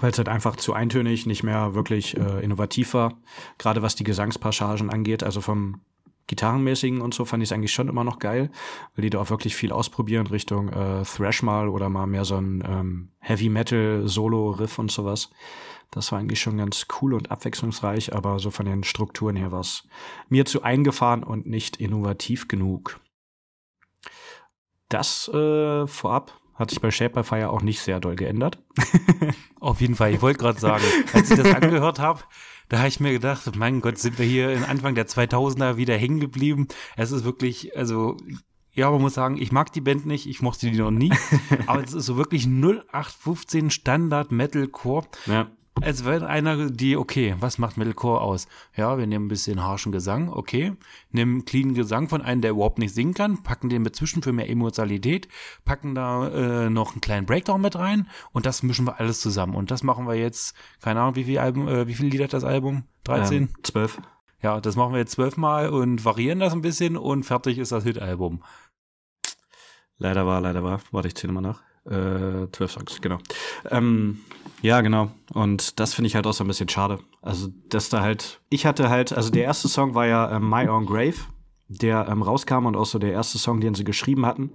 [0.00, 3.18] weil es halt einfach zu eintönig, nicht mehr wirklich äh, innovativ war,
[3.58, 5.22] gerade was die Gesangspassagen angeht.
[5.22, 5.82] Also vom
[6.26, 8.50] Gitarrenmäßigen und so fand ich es eigentlich schon immer noch geil,
[8.94, 12.36] weil die da auch wirklich viel ausprobieren Richtung äh, Thrash mal oder mal mehr so
[12.36, 15.30] ein ähm, Heavy Metal Solo Riff und sowas.
[15.90, 19.60] Das war eigentlich schon ganz cool und abwechslungsreich, aber so von den Strukturen her war
[19.60, 19.86] es
[20.28, 23.00] mir zu eingefahren und nicht innovativ genug.
[24.88, 28.58] Das äh, vorab hat sich bei Shape by Fire auch nicht sehr doll geändert.
[29.60, 32.20] Auf jeden Fall, ich wollte gerade sagen, als ich das angehört habe,
[32.68, 35.96] da habe ich mir gedacht, mein Gott, sind wir hier in Anfang der 2000er wieder
[35.96, 36.68] hängen geblieben.
[36.96, 38.16] Es ist wirklich, also
[38.72, 41.12] ja, man muss sagen, ich mag die Band nicht, ich mochte die noch nie,
[41.66, 45.06] aber es ist so wirklich 0815 Standard Metalcore.
[45.26, 45.48] Ja.
[45.80, 48.46] Als wenn einer die, okay, was macht Metalcore aus?
[48.76, 50.72] Ja, wir nehmen ein bisschen harschen Gesang, okay.
[51.10, 54.48] Nehmen clean Gesang von einem, der überhaupt nicht singen kann, packen den dazwischen für mehr
[54.48, 55.28] Emotionalität,
[55.64, 59.56] packen da äh, noch einen kleinen Breakdown mit rein und das mischen wir alles zusammen.
[59.56, 62.32] Und das machen wir jetzt, keine Ahnung, wie viel Alben, äh, wie viele Lieder hat
[62.32, 62.84] das Album?
[63.04, 63.36] 13?
[63.36, 64.00] Ähm, 12.
[64.42, 67.82] Ja, das machen wir jetzt zwölfmal und variieren das ein bisschen und fertig ist das
[67.82, 68.44] Hit-Album.
[69.98, 70.80] Leider war, leider war.
[70.92, 71.62] Warte, ich zähle mal nach.
[71.86, 73.18] Äh, zwölf Songs, genau.
[73.70, 74.20] Ähm,
[74.64, 75.10] ja, genau.
[75.34, 76.98] Und das finde ich halt auch so ein bisschen schade.
[77.20, 80.66] Also, dass da halt, ich hatte halt, also der erste Song war ja ähm, My
[80.66, 81.16] Own Grave,
[81.68, 84.52] der ähm, rauskam und auch so der erste Song, den sie geschrieben hatten.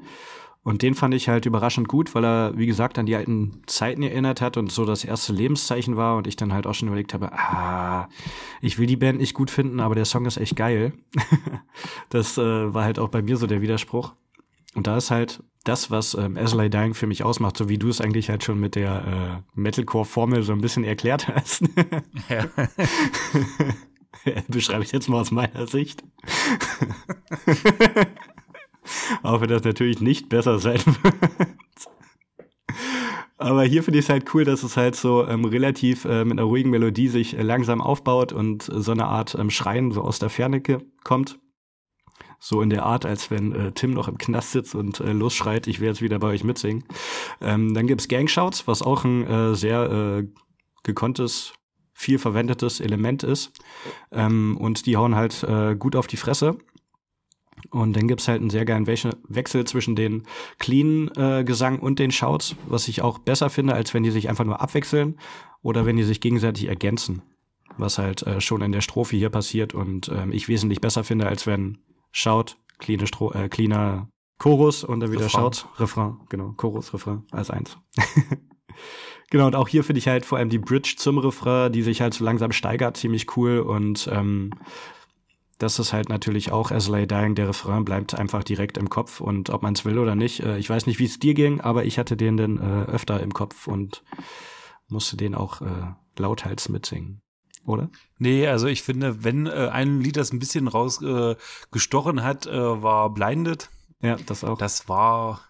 [0.63, 4.02] Und den fand ich halt überraschend gut, weil er, wie gesagt, an die alten Zeiten
[4.02, 7.13] erinnert hat und so das erste Lebenszeichen war und ich dann halt auch schon überlegt
[7.13, 8.10] habe, ah,
[8.62, 10.93] ich will die Band nicht gut finden, aber der Song ist echt geil.
[12.10, 14.13] das äh, war halt auch bei mir so der Widerspruch.
[14.75, 17.77] Und da ist halt das, was ähm, As I Dying für mich ausmacht, so wie
[17.77, 21.63] du es eigentlich halt schon mit der äh, Metalcore-Formel so ein bisschen erklärt hast.
[22.29, 22.45] ja.
[24.47, 26.03] Beschreibe ich jetzt mal aus meiner Sicht.
[29.23, 31.15] Auch wenn das natürlich nicht besser sein wird.
[33.38, 36.34] Aber hier finde ich es halt cool, dass es halt so ähm, relativ äh, mit
[36.34, 40.19] einer ruhigen Melodie sich äh, langsam aufbaut und so eine Art ähm, Schreien so aus
[40.19, 40.62] der Ferne
[41.03, 41.39] kommt.
[42.39, 45.67] So in der Art, als wenn äh, Tim noch im Knast sitzt und äh, losschreit,
[45.67, 46.86] ich will jetzt wieder bei euch mitsingen.
[47.41, 50.28] Ähm, dann gibt's Gangshouts, was auch ein äh, sehr äh,
[50.84, 51.54] gekonntes,
[51.93, 53.52] viel verwendetes Element ist.
[54.12, 56.58] Ähm, und die hauen halt äh, gut auf die Fresse.
[57.71, 60.23] Und dann gibt's halt einen sehr geilen Wechsel zwischen den
[60.60, 64.30] clean äh, Gesang und den Shouts, was ich auch besser finde, als wenn die sich
[64.30, 65.19] einfach nur abwechseln
[65.62, 67.21] oder wenn die sich gegenseitig ergänzen.
[67.78, 71.28] Was halt äh, schon in der Strophe hier passiert und ähm, ich wesentlich besser finde,
[71.28, 71.80] als wenn
[72.12, 75.54] Shout, cleane Stro äh, cleaner Chorus und dann wieder Refrain.
[75.54, 77.78] Shout, Refrain, genau, Chorus, Refrain als eins.
[79.30, 82.02] genau, und auch hier finde ich halt vor allem die Bridge zum Refrain, die sich
[82.02, 83.60] halt so langsam steigert, ziemlich cool.
[83.60, 84.52] Und ähm,
[85.58, 89.19] das ist halt natürlich auch As Lay Dying, der Refrain bleibt einfach direkt im Kopf.
[89.19, 91.60] Und ob man es will oder nicht, äh, ich weiß nicht, wie es dir ging,
[91.60, 94.04] aber ich hatte den dann äh, öfter im Kopf und
[94.88, 97.22] musste den auch äh, lauthals mitsingen
[97.69, 97.89] oder?
[98.17, 102.82] Nee, also ich finde, wenn äh, ein Lied das ein bisschen rausgestochen äh, hat, äh,
[102.82, 103.69] war Blinded.
[104.01, 104.58] Ja, das auch.
[104.58, 105.41] Das war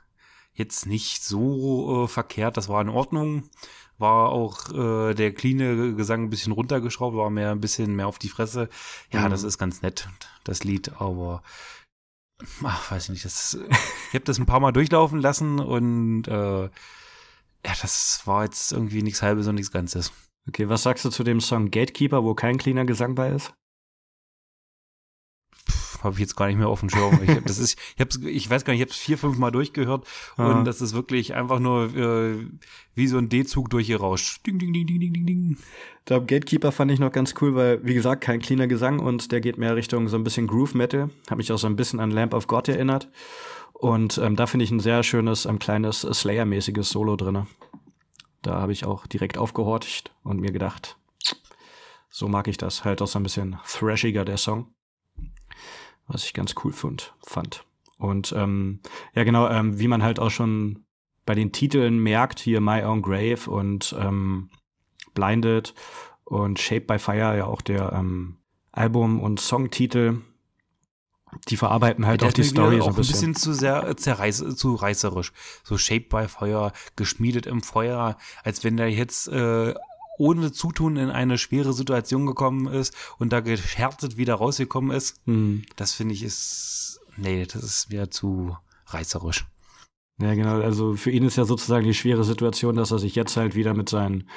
[0.53, 3.49] jetzt nicht so äh, verkehrt, das war in Ordnung.
[3.97, 8.19] War auch äh, der cleane Gesang ein bisschen runtergeschraubt, war mehr ein bisschen mehr auf
[8.19, 8.69] die Fresse.
[9.11, 9.31] Ja, mhm.
[9.31, 10.09] das ist ganz nett,
[10.43, 11.41] das Lied, aber
[12.63, 13.57] ach, weiß ich nicht, das,
[14.09, 19.03] ich habe das ein paar Mal durchlaufen lassen und äh, ja, das war jetzt irgendwie
[19.03, 20.13] nichts halbes und nichts Ganzes.
[20.47, 23.53] Okay, was sagst du zu dem Song Gatekeeper, wo kein cleaner Gesang bei ist?
[26.01, 27.19] Habe ich jetzt gar nicht mehr auf dem Schirm.
[27.21, 29.51] Ich, das ist, ich, hab's, ich weiß gar nicht, ich habe es vier, fünf Mal
[29.51, 30.51] durchgehört ah.
[30.51, 32.47] und das ist wirklich einfach nur äh,
[32.95, 34.45] wie so ein D-Zug durchgerauscht.
[34.45, 35.57] Ding, ding, ding, ding, ding, ding, ding.
[36.05, 39.41] Da Gatekeeper fand ich noch ganz cool, weil, wie gesagt, kein cleaner Gesang und der
[39.41, 41.09] geht mehr Richtung so ein bisschen Groove Metal.
[41.29, 43.09] Hat mich auch so ein bisschen an Lamp of God erinnert.
[43.73, 47.47] Und ähm, da finde ich ein sehr schönes, ein kleines Slayer-mäßiges Solo drinne.
[48.41, 50.97] Da habe ich auch direkt aufgehorcht und mir gedacht,
[52.09, 52.85] so mag ich das.
[52.85, 54.73] Halt auch so ein bisschen thrashiger, der Song.
[56.07, 57.13] Was ich ganz cool fand.
[57.25, 57.65] fand.
[57.97, 58.79] Und ähm,
[59.13, 60.85] ja, genau, ähm, wie man halt auch schon
[61.25, 64.49] bei den Titeln merkt, hier My Own Grave und ähm,
[65.13, 65.75] Blinded
[66.23, 68.37] und Shaped by Fire, ja auch der ähm,
[68.71, 70.21] Album- und Songtitel,
[71.47, 73.29] die verarbeiten halt auch die Story so ein bisschen.
[73.29, 75.31] ein bisschen zu sehr äh, zerreiß, zu reißerisch.
[75.63, 79.73] So Shaped by Feuer, geschmiedet im Feuer, als wenn der jetzt äh,
[80.17, 85.15] ohne Zutun in eine schwere Situation gekommen ist und da gehärtet wieder rausgekommen ist.
[85.27, 85.63] Mhm.
[85.75, 88.55] Das finde ich ist, nee, das ist mir zu
[88.87, 89.45] reißerisch.
[90.21, 90.59] Ja, genau.
[90.59, 93.73] Also für ihn ist ja sozusagen die schwere Situation, dass er sich jetzt halt wieder
[93.73, 94.27] mit seinen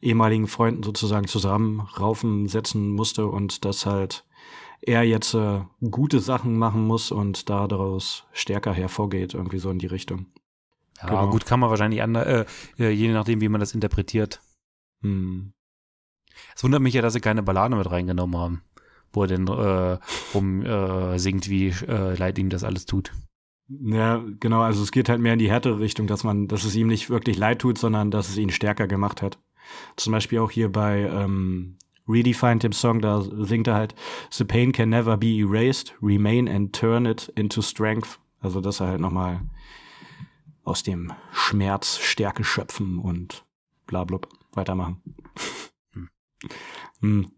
[0.00, 4.24] ehemaligen Freunden sozusagen zusammenraufen setzen musste und das halt
[4.80, 5.60] er jetzt äh,
[5.90, 10.26] gute Sachen machen muss und da daraus stärker hervorgeht, irgendwie so in die Richtung.
[11.00, 11.30] Ja, genau.
[11.30, 12.44] gut, kann man wahrscheinlich anders, äh,
[12.78, 14.40] äh, je nachdem, wie man das interpretiert.
[15.02, 15.52] Hm.
[16.54, 18.62] Es wundert mich ja, dass sie keine Ballade mit reingenommen haben,
[19.12, 19.98] wo er denn äh,
[20.34, 23.12] rum äh, singt, wie äh, leid ihm das alles tut.
[23.68, 26.74] Ja, genau, also es geht halt mehr in die härtere Richtung, dass man, dass es
[26.74, 29.38] ihm nicht wirklich leid tut, sondern dass es ihn stärker gemacht hat.
[29.96, 31.76] Zum Beispiel auch hier bei ähm,
[32.08, 33.94] Redefined im Song, da singt er halt,
[34.30, 38.18] The pain can never be erased, remain and turn it into strength.
[38.40, 39.40] Also, dass er halt nochmal
[40.64, 43.44] aus dem Schmerz Stärke schöpfen und
[43.86, 44.20] bla bla
[44.52, 45.00] weitermachen.
[45.92, 46.08] Hm.
[47.00, 47.30] hm.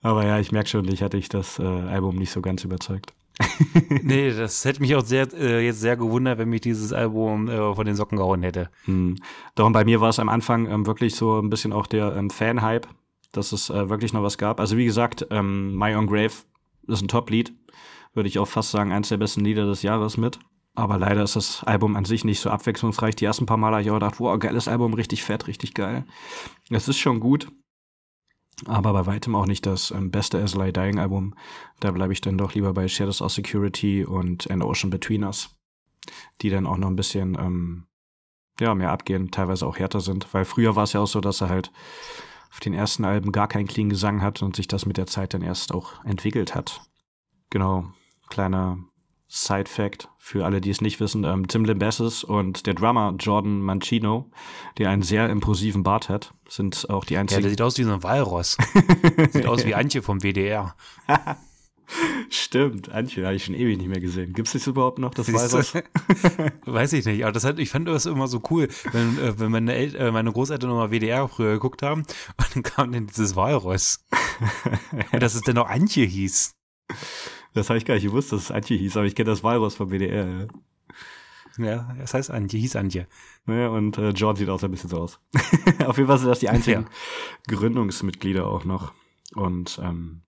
[0.00, 3.14] Aber ja, ich merke schon, dich hatte ich das äh, Album nicht so ganz überzeugt.
[4.02, 7.74] nee, das hätte mich auch sehr, äh, jetzt sehr gewundert, wenn mich dieses Album äh,
[7.74, 8.70] von den Socken gehauen hätte.
[8.84, 9.16] Hm.
[9.54, 12.30] Darum bei mir war es am Anfang ähm, wirklich so ein bisschen auch der ähm,
[12.30, 12.88] Fan-Hype
[13.32, 14.60] dass es äh, wirklich noch was gab.
[14.60, 16.32] Also wie gesagt, ähm, My Own Grave
[16.86, 17.52] ist ein Top-Lied.
[18.14, 20.38] Würde ich auch fast sagen, eins der besten Lieder des Jahres mit.
[20.74, 23.16] Aber leider ist das Album an sich nicht so abwechslungsreich.
[23.16, 26.04] Die ersten paar Mal habe ich auch gedacht, wow, geiles Album, richtig fett, richtig geil.
[26.70, 27.48] Es ist schon gut.
[28.66, 31.34] aber bei weitem auch nicht das ähm, beste As I Dying Album.
[31.80, 35.50] Da bleibe ich dann doch lieber bei Shadows of Security und An Ocean Between Us,
[36.42, 37.86] die dann auch noch ein bisschen ähm,
[38.60, 41.40] ja mehr abgehen, teilweise auch härter sind, weil früher war es ja auch so, dass
[41.40, 41.70] er halt
[42.50, 45.34] auf den ersten Alben gar keinen clean Gesang hat und sich das mit der Zeit
[45.34, 46.82] dann erst auch entwickelt hat.
[47.50, 47.84] Genau,
[48.28, 48.78] kleiner
[49.28, 53.60] Side Fact für alle, die es nicht wissen, ähm, Tim Limbassis und der Drummer Jordan
[53.60, 54.30] Mancino,
[54.78, 57.40] der einen sehr impulsiven Bart hat, sind auch die einzigen.
[57.40, 58.56] Ja, der sieht aus wie so ein Walross.
[59.32, 60.74] sieht aus wie Antje vom WDR.
[62.30, 64.32] Stimmt, Antje habe ich schon ewig nicht mehr gesehen.
[64.32, 65.74] Gibt es das überhaupt noch, das Walross?
[66.66, 69.50] Weiß ich nicht, aber das hat, ich fand das immer so cool, wenn, äh, wenn
[69.50, 72.00] meine, El äh, meine Großeltern nochmal WDR früher geguckt haben
[72.36, 74.04] und dann kam dann dieses Walross.
[75.12, 76.54] dass es dann auch Antje hieß.
[77.54, 79.74] Das habe ich gar nicht gewusst, dass es Antje hieß, aber ich kenne das Walross
[79.74, 80.48] vom WDR.
[81.56, 83.06] Ja, ja das heißt Antje, hieß Antje.
[83.46, 85.20] Naja, und äh, John sieht auch ein bisschen so aus.
[85.86, 87.56] Auf jeden Fall sind das die einzigen ja.
[87.56, 88.92] Gründungsmitglieder auch noch.
[89.34, 90.22] Und ähm,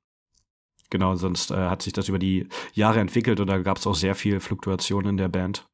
[0.90, 3.94] genau, sonst äh, hat sich das über die Jahre entwickelt und da gab es auch
[3.94, 5.66] sehr viel Fluktuation in der Band.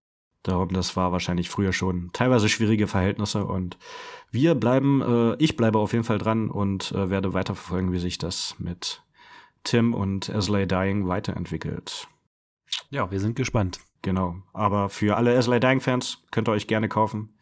[0.42, 3.78] Darum, das war wahrscheinlich früher schon teilweise schwierige Verhältnisse und
[4.30, 8.18] wir bleiben, äh, ich bleibe auf jeden Fall dran und äh, werde weiterverfolgen, wie sich
[8.18, 9.02] das mit
[9.64, 12.06] Tim und Aslay Dying weiterentwickelt.
[12.90, 13.80] Ja, wir sind gespannt.
[14.02, 14.36] Genau.
[14.52, 17.36] Aber für alle Aslay Dying Fans könnt ihr euch gerne kaufen.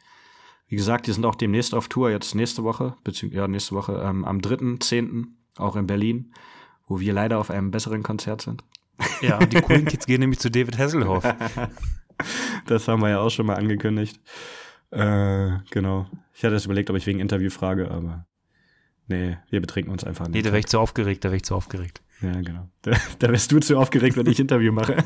[0.66, 4.00] Wie gesagt, die sind auch demnächst auf Tour, jetzt nächste Woche, beziehungsweise ja, nächste Woche,
[4.02, 5.26] ähm, am 3.10.
[5.56, 6.32] auch in Berlin,
[6.86, 8.64] wo wir leider auf einem besseren Konzert sind.
[9.20, 11.24] Ja, und die coolen Kids gehen nämlich zu David Hasselhoff.
[12.66, 14.20] das haben wir ja auch schon mal angekündigt.
[14.90, 16.06] Äh, genau.
[16.32, 18.26] Ich hatte es überlegt, ob ich wegen Interview frage, aber
[19.08, 20.34] nee, wir betrinken uns einfach nicht.
[20.36, 22.02] Nee, da wäre ich zu aufgeregt, da wäre ich zu aufgeregt.
[22.20, 22.68] Ja, genau.
[22.82, 24.96] Da, da wärst du zu aufgeregt, wenn ich Interview mache.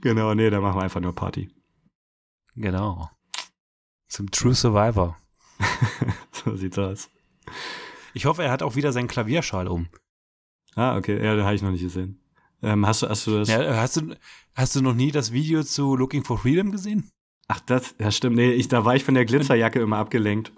[0.00, 1.50] genau, nee, da machen wir einfach nur Party.
[2.56, 3.10] Genau.
[4.08, 5.16] Zum True Survivor.
[6.32, 7.08] so sieht's aus.
[8.14, 9.88] Ich hoffe, er hat auch wieder seinen Klavierschal um.
[10.74, 11.22] Ah, okay.
[11.22, 12.20] Ja, den habe ich noch nicht gesehen.
[12.62, 13.48] Ähm, hast, du, hast du das?
[13.48, 14.14] Ja, hast, du,
[14.54, 17.10] hast du noch nie das Video zu Looking for Freedom gesehen?
[17.48, 18.36] Ach, das, ja stimmt.
[18.36, 20.52] Nee, ich, da war ich von der Glitzerjacke immer abgelenkt.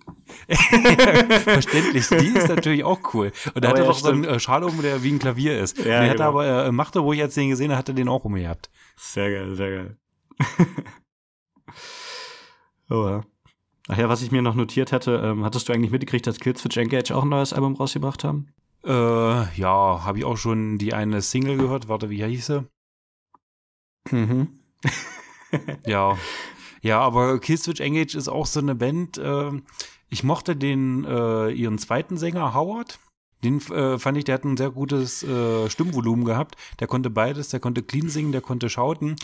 [0.48, 2.08] Verständlich.
[2.08, 3.30] Die ist natürlich auch cool.
[3.54, 5.76] Und da hat er doch so einen äh, Schal um, der wie ein Klavier ist.
[5.78, 6.12] Ja, den genau.
[6.12, 8.24] hat er aber äh, Machte, wo ich jetzt den gesehen habe, hat er den auch
[8.24, 8.70] umgehabt.
[8.96, 9.96] Sehr geil, sehr geil.
[12.90, 13.24] oh ja.
[13.88, 16.76] Ach ja, was ich mir noch notiert hatte, ähm, hattest du eigentlich mitgekriegt, dass Killswitch
[16.76, 18.48] Engage auch ein neues Album rausgebracht haben?
[18.84, 18.90] Äh,
[19.58, 21.88] ja, habe ich auch schon die eine Single gehört.
[21.88, 22.66] Warte, wie hieß sie?
[24.10, 24.48] Mhm.
[25.86, 26.18] ja,
[26.82, 29.16] ja, aber Killswitch Engage ist auch so eine Band.
[29.16, 29.52] Äh,
[30.10, 32.98] ich mochte den äh, ihren zweiten Sänger Howard.
[33.44, 36.56] Den äh, fand ich, der hat ein sehr gutes äh, Stimmvolumen gehabt.
[36.80, 39.16] Der konnte beides, der konnte clean singen, der konnte schauten.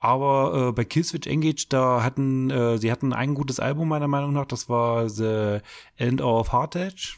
[0.00, 4.32] Aber äh, bei Killswitch Engage, da hatten äh, sie hatten ein gutes Album meiner Meinung
[4.32, 4.46] nach.
[4.46, 5.58] Das war The
[5.96, 7.16] End of Heart Edge.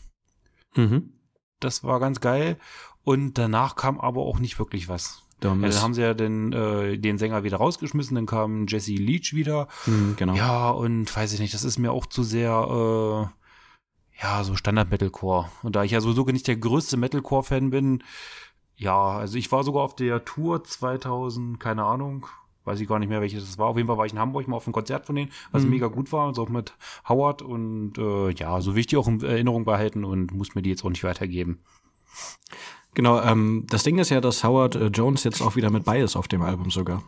[0.74, 1.14] Mhm.
[1.60, 2.58] Das war ganz geil.
[3.04, 5.22] Und danach kam aber auch nicht wirklich was.
[5.42, 9.34] Ja, dann haben sie ja den, äh, den Sänger wieder rausgeschmissen, dann kam Jesse Leach
[9.34, 9.66] wieder.
[9.86, 10.34] Mhm, genau.
[10.34, 13.41] Ja, und weiß ich nicht, das ist mir auch zu sehr, äh,
[14.22, 15.48] ja, so Standard-Metalcore.
[15.62, 18.04] Und da ich ja sowieso nicht der größte Metalcore-Fan bin,
[18.76, 22.26] ja, also ich war sogar auf der Tour 2000, keine Ahnung,
[22.64, 23.68] weiß ich gar nicht mehr, welches das war.
[23.68, 25.70] Auf jeden Fall war ich in Hamburg mal auf einem Konzert von denen, was mhm.
[25.70, 26.74] mega gut war, so auch mit
[27.08, 30.62] Howard und äh, ja, so will ich die auch in Erinnerung behalten und muss mir
[30.62, 31.61] die jetzt auch nicht weitergeben.
[32.94, 36.00] Genau, ähm, das Ding ist ja, dass Howard äh, Jones jetzt auch wieder mit bei
[36.00, 37.02] ist auf dem Album sogar.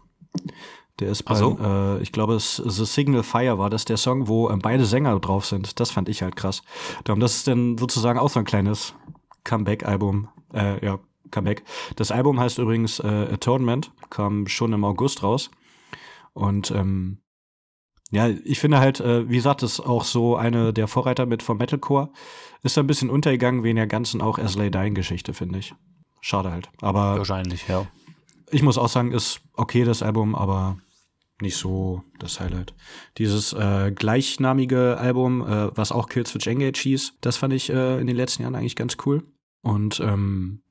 [1.01, 1.59] Der ist bei, so.
[1.61, 5.19] äh, ich glaube, es, The Signal Fire war das der Song, wo äh, beide Sänger
[5.19, 5.81] drauf sind.
[5.81, 6.63] Das fand ich halt krass.
[7.03, 8.95] Darum, das ist dann sozusagen auch so ein kleines
[9.43, 10.29] Comeback-Album.
[10.53, 11.65] Äh, ja, Comeback.
[11.97, 15.51] Das Album heißt übrigens äh, Atonement, kam schon im August raus.
[16.33, 17.19] Und ähm,
[18.11, 21.59] ja, ich finde halt, äh, wie gesagt, ist auch so eine der Vorreiter mit vom
[21.59, 22.11] Metalcore.
[22.63, 25.75] Ist ein bisschen untergegangen wegen der ganzen auch Aslay Dying Geschichte, finde ich.
[26.21, 26.71] Schade halt.
[26.81, 27.19] Aber.
[27.19, 27.87] Wahrscheinlich, ja.
[28.51, 30.79] Ich muss auch sagen, ist okay, das Album, aber
[31.41, 32.75] nicht so das Highlight.
[33.19, 38.07] Dieses äh, gleichnamige Album, äh, was auch Killswitch Engage hieß, das fand ich äh, in
[38.07, 39.25] den letzten Jahren eigentlich ganz cool.
[39.63, 40.63] Und ähm,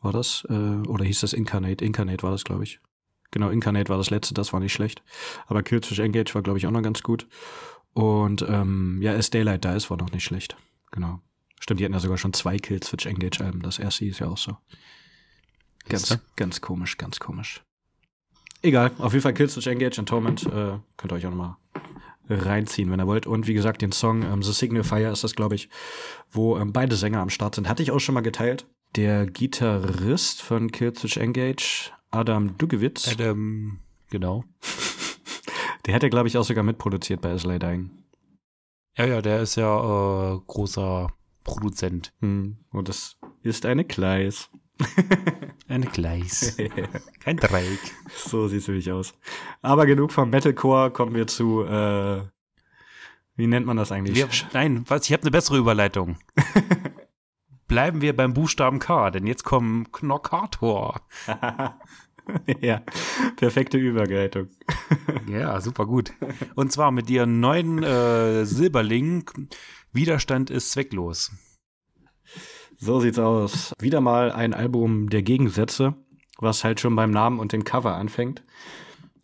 [0.00, 0.46] war das?
[0.48, 1.84] Äh, oder hieß das Incarnate?
[1.84, 2.80] Incarnate war das, glaube ich.
[3.30, 5.02] Genau, Incarnate war das letzte, das war nicht schlecht.
[5.46, 7.28] Aber Killswitch Engage war, glaube ich, auch noch ganz gut.
[7.92, 10.56] Und ähm, ja, As Daylight Dies war noch nicht schlecht.
[10.90, 11.20] Genau.
[11.60, 13.62] Stimmt, die hatten ja sogar schon zwei Killswitch Engage Alben.
[13.62, 14.56] Das erste ist ja auch so.
[15.88, 17.62] Ganz, ganz komisch, ganz komisch.
[18.62, 20.44] Egal, auf jeden Fall Killswitch Engage und Torment.
[20.46, 21.56] Äh, könnt ihr euch auch nochmal
[22.28, 23.26] reinziehen, wenn ihr wollt.
[23.26, 25.68] Und wie gesagt, den Song ähm, The Signal Fire ist das, glaube ich,
[26.30, 27.68] wo ähm, beide Sänger am Start sind.
[27.68, 28.66] Hatte ich auch schon mal geteilt.
[28.96, 33.08] Der Gitarrist von Killswitch Engage Adam Dugewitz.
[33.08, 33.78] Adam,
[34.10, 34.44] genau.
[35.86, 37.90] Der hätte, glaube ich, auch sogar mitproduziert bei Aslay Dying.
[38.96, 41.08] Ja, ja, der ist ja äh, großer
[41.42, 42.12] Produzent.
[42.20, 42.58] Hm.
[42.70, 44.50] Und das ist eine Kleis.
[45.68, 46.56] Ein Gleis.
[47.20, 47.80] Kein Dreieck.
[48.14, 49.14] So sieht's nämlich aus.
[49.62, 52.22] Aber genug vom Metalcore, kommen wir zu, äh,
[53.36, 54.16] wie nennt man das eigentlich?
[54.16, 56.18] Wir, nein, was, ich habe eine bessere Überleitung.
[57.68, 61.00] Bleiben wir beim Buchstaben K, denn jetzt kommen Knockator.
[62.60, 62.82] ja,
[63.36, 64.48] perfekte Überleitung.
[65.28, 66.12] ja, super gut.
[66.56, 69.24] Und zwar mit ihren neuen äh, Silberling,
[69.92, 71.30] Widerstand ist zwecklos.
[72.82, 73.74] So sieht's aus.
[73.78, 75.94] Wieder mal ein Album der Gegensätze,
[76.38, 78.42] was halt schon beim Namen und dem Cover anfängt.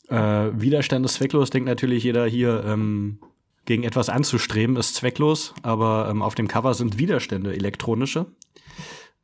[0.08, 3.18] Äh, Widerstand ist zwecklos, denkt natürlich jeder hier, ähm,
[3.64, 8.26] gegen etwas anzustreben, ist zwecklos, aber ähm, auf dem Cover sind Widerstände elektronische.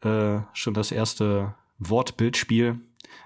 [0.01, 2.81] Äh, schon das erste Wortbildspiel,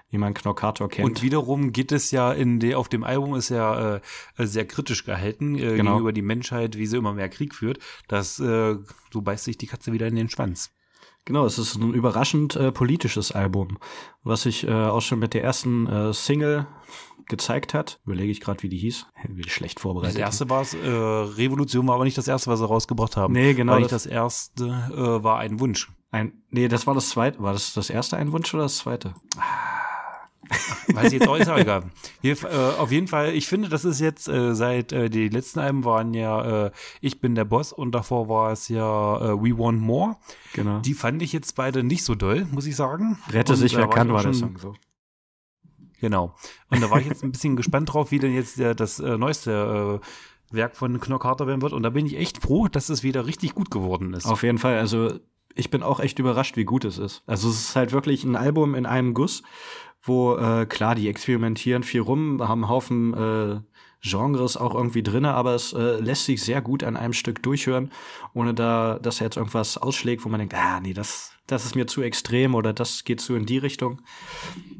[0.09, 1.07] wie man Knockator kennt.
[1.07, 4.01] Und wiederum geht es ja in de, auf dem Album ist ja äh,
[4.39, 5.91] sehr kritisch gehalten äh, genau.
[5.91, 7.79] gegenüber die Menschheit, wie sie immer mehr Krieg führt.
[8.09, 8.75] Das äh,
[9.11, 10.71] so beißt sich die Katze wieder in den Schwanz.
[11.27, 13.79] Genau, es ist ein überraschend äh, politisches Album,
[14.23, 16.67] was sich äh, auch schon mit der ersten äh, Single
[17.25, 17.99] gezeigt hat.
[18.05, 19.07] Überlege ich gerade, wie die hieß.
[19.27, 20.15] Wie schlecht vorbereitet.
[20.15, 23.33] Das erste war es, äh, Revolution war aber nicht das erste, was sie rausgebracht haben.
[23.33, 23.73] Nee, genau.
[23.73, 25.91] War nicht das, das erste äh, war ein Wunsch.
[26.11, 27.43] Ein, nee, das war das zweite.
[27.43, 29.13] War das das erste ein Wunsch oder das zweite?
[29.37, 29.96] Ah.
[30.93, 31.83] Weiß ich jetzt auch, ist auch egal.
[32.21, 35.59] Hier, äh, auf jeden Fall, ich finde, das ist jetzt äh, seit äh, die letzten
[35.59, 36.71] Alben waren ja äh,
[37.01, 40.15] Ich bin der Boss und davor war es ja äh, We Want More.
[40.53, 40.79] Genau.
[40.79, 43.17] Die fand ich jetzt beide nicht so doll, muss ich sagen.
[43.29, 44.73] Rette sich, wer kann, war der Song so.
[45.99, 46.35] Genau.
[46.69, 49.17] Und da war ich jetzt ein bisschen gespannt drauf, wie denn jetzt der, das äh,
[49.17, 49.99] neueste
[50.51, 51.73] Werk von Knock Harter werden wird.
[51.73, 54.25] Und da bin ich echt froh, dass es wieder richtig gut geworden ist.
[54.25, 54.77] Auf jeden Fall.
[54.77, 55.19] Also
[55.55, 57.23] ich bin auch echt überrascht, wie gut es ist.
[57.25, 59.43] Also es ist halt wirklich ein Album in einem Guss
[60.01, 63.59] wo äh, klar, die experimentieren viel rum, haben einen Haufen äh,
[64.01, 67.91] Genres auch irgendwie drinne, aber es äh, lässt sich sehr gut an einem Stück durchhören,
[68.33, 71.75] ohne da, dass er jetzt irgendwas ausschlägt, wo man denkt, ah, nee, das, das ist
[71.75, 74.01] mir zu extrem oder das geht so in die Richtung.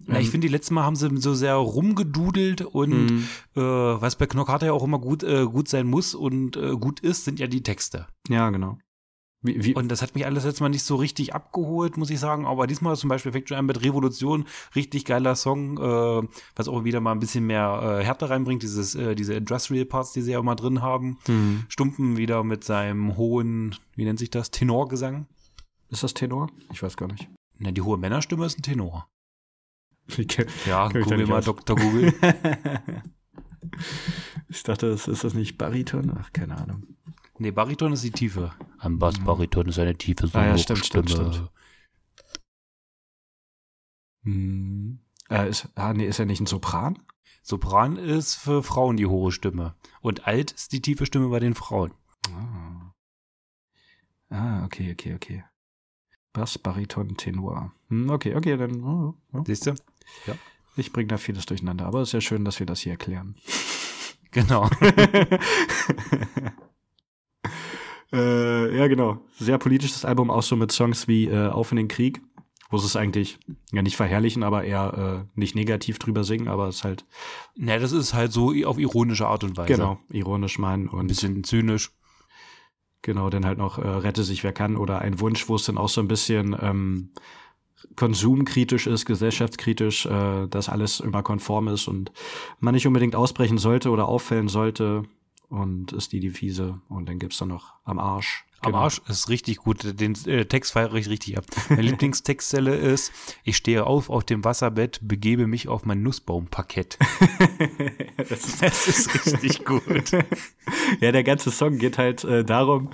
[0.07, 3.27] Ja, ich ähm, finde, die letzten Mal haben sie so sehr rumgedudelt und mhm.
[3.55, 6.99] äh, was bei Knockater ja auch immer gut, äh, gut sein muss und äh, gut
[6.99, 8.07] ist, sind ja die Texte.
[8.29, 8.77] Ja, genau.
[9.41, 9.75] Wie, wie?
[9.75, 12.45] Und das hat mich alles jetzt mal nicht so richtig abgeholt, muss ich sagen.
[12.45, 14.45] Aber diesmal zum Beispiel fängt schon an mit Revolution,
[14.75, 18.95] richtig geiler Song, äh, was auch wieder mal ein bisschen mehr äh, Härte reinbringt, dieses,
[18.95, 21.19] äh, diese Industrial Parts, die sie ja mal drin haben.
[21.27, 21.65] Mhm.
[21.69, 25.27] Stumpen wieder mit seinem hohen, wie nennt sich das, Tenorgesang.
[25.89, 26.49] Ist das Tenor?
[26.73, 27.29] Ich weiß gar nicht.
[27.59, 29.07] Na, die hohe Männerstimme ist ein Tenor.
[30.07, 31.45] Kann, ja, google mal aus.
[31.45, 31.75] Dr.
[31.75, 32.13] Google.
[34.49, 36.17] ich dachte, ist das nicht Bariton?
[36.17, 36.83] Ach, keine Ahnung.
[37.39, 38.53] Nee, Bariton ist die Tiefe.
[38.79, 41.51] Ein Bass-Bariton ist eine tiefe Solo ah, ja, stimmt, stimmt, stimmt.
[44.23, 44.99] Hm.
[45.29, 46.99] Äh, ist, ah, nee, ist er nicht ein Sopran?
[47.43, 49.75] Sopran ist für Frauen die hohe Stimme.
[50.01, 51.93] Und alt ist die tiefe Stimme bei den Frauen.
[52.29, 52.93] Ah,
[54.29, 55.43] ah okay, okay, okay.
[56.33, 57.71] Bass, Bariton, Tenor.
[57.89, 58.83] Hm, okay, okay, dann.
[58.83, 59.43] Oh, oh.
[59.45, 59.75] Siehst du?
[60.25, 60.35] Ja.
[60.75, 63.35] Ich bringe da vieles durcheinander, aber es ist ja schön, dass wir das hier erklären.
[64.31, 64.69] Genau.
[68.13, 69.19] Äh, ja, genau.
[69.37, 72.21] Sehr politisches Album, auch so mit Songs wie äh, Auf in den Krieg,
[72.69, 73.37] wo sie es eigentlich
[73.71, 77.05] ja nicht verherrlichen, aber eher äh, nicht negativ drüber singen, aber es ist halt.
[77.55, 79.73] Ne, das ist halt so auf ironische Art und Weise.
[79.73, 81.01] Genau, ironisch meinen und.
[81.01, 81.91] Ein bisschen zynisch.
[83.01, 85.77] Genau, dann halt noch äh, Rette sich wer kann oder ein Wunsch, wo es dann
[85.77, 87.11] auch so ein bisschen ähm,
[87.95, 92.11] konsumkritisch ist, gesellschaftskritisch, äh, dass alles immer konform ist und
[92.59, 95.03] man nicht unbedingt ausbrechen sollte oder auffällen sollte
[95.49, 96.81] und ist die Devise.
[96.89, 98.45] Und dann gibt's dann noch am Arsch.
[98.59, 98.83] Am genau.
[98.83, 99.99] Arsch ist richtig gut.
[99.99, 101.45] Den äh, Text feiere ich richtig ab.
[101.69, 103.11] Meine Lieblingstextzelle ist,
[103.43, 106.97] ich stehe auf auf dem Wasserbett, begebe mich auf mein Nussbaumparkett.
[108.17, 110.11] das, ist, das ist richtig gut.
[111.01, 112.89] ja, der ganze Song geht halt äh, darum,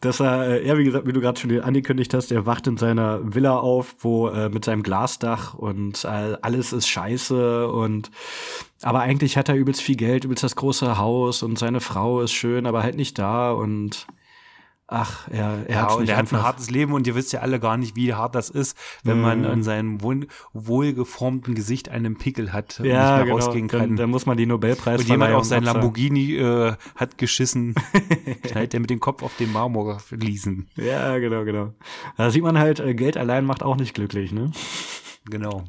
[0.00, 2.76] dass er, äh, ja, wie gesagt, wie du gerade schon angekündigt hast, er wacht in
[2.76, 8.10] seiner Villa auf, wo äh, mit seinem Glasdach und äh, alles ist scheiße und
[8.82, 12.32] aber eigentlich hat er übelst viel Geld, übelst das große Haus und seine Frau ist
[12.32, 14.06] schön, aber halt nicht da und
[14.90, 17.60] Ach, er, er, ja, und er hat ein hartes Leben und ihr wisst ja alle
[17.60, 18.74] gar nicht, wie hart das ist,
[19.04, 19.22] wenn mm.
[19.22, 23.36] man an seinem wohlgeformten Gesicht einen Pickel hat und ja, nicht mehr genau.
[23.36, 23.80] rausgehen kann.
[23.80, 27.74] Dann, dann muss man die Nobelpreis Und jemand auf sein Lamborghini äh, hat geschissen,
[28.44, 30.68] knallt er mit dem Kopf auf den Marmor fließen.
[30.76, 31.74] Ja, genau, genau.
[32.16, 34.52] Da sieht man halt, äh, Geld allein macht auch nicht glücklich, ne?
[35.26, 35.64] Genau.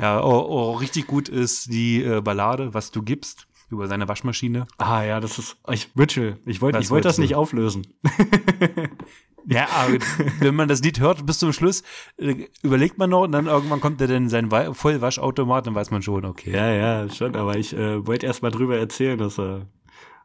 [0.00, 4.66] Ja, oh, oh, richtig gut ist die äh, Ballade, was du gibst über seine Waschmaschine.
[4.78, 6.38] Ah ja, das ist ich Mitchell.
[6.46, 7.86] Ich wollte ich wollte das nicht auflösen.
[9.46, 9.98] ja, aber
[10.40, 11.82] wenn man das Lied hört bis zum Schluss,
[12.16, 16.02] äh, überlegt man noch und dann irgendwann kommt er dann sein Vollwaschautomat, dann weiß man
[16.02, 16.52] schon, okay.
[16.52, 19.66] Ja, ja, schon, aber ich äh, wollte erst mal drüber erzählen, dass er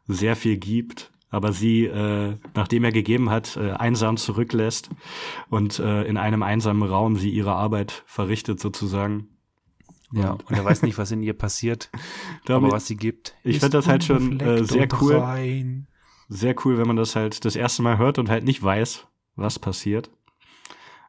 [0.06, 1.10] sehr viel gibt.
[1.30, 4.90] aber sie, äh, nachdem er gegeben hat, äh, einsam zurücklässt
[5.48, 9.28] und äh, in einem einsamen Raum sie ihre Arbeit verrichtet sozusagen.
[10.12, 11.90] Ja, und er weiß nicht, was in ihr passiert,
[12.44, 13.34] Damit- aber was sie gibt.
[13.44, 15.16] Ich ist find das halt schon, äh, sehr und cool.
[15.16, 15.86] rein.
[16.28, 19.06] Sehr cool, wenn man das halt das erste Mal hört und halt nicht weiß,
[19.36, 20.10] was passiert.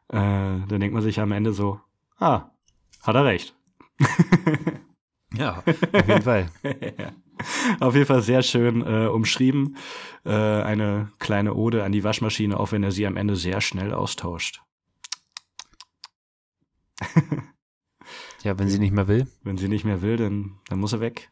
[0.08, 0.16] Äh,
[0.68, 1.80] dann denkt man sich am Ende so,
[2.18, 2.50] ah,
[3.02, 3.54] hat er recht.
[5.34, 6.50] Ja, auf jeden Fall.
[7.80, 9.78] Auf jeden Fall sehr schön äh, umschrieben.
[10.26, 13.94] Äh, eine kleine Ode an die Waschmaschine, auch wenn er sie am Ende sehr schnell
[13.94, 14.60] austauscht.
[18.42, 19.26] Ja, wenn sie nicht mehr will.
[19.44, 21.28] Wenn sie nicht mehr will, dann, dann muss er weg.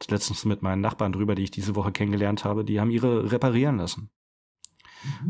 [0.00, 3.30] Jetzt Letztens mit meinen Nachbarn drüber, die ich diese Woche kennengelernt habe, die haben ihre
[3.32, 4.10] reparieren lassen.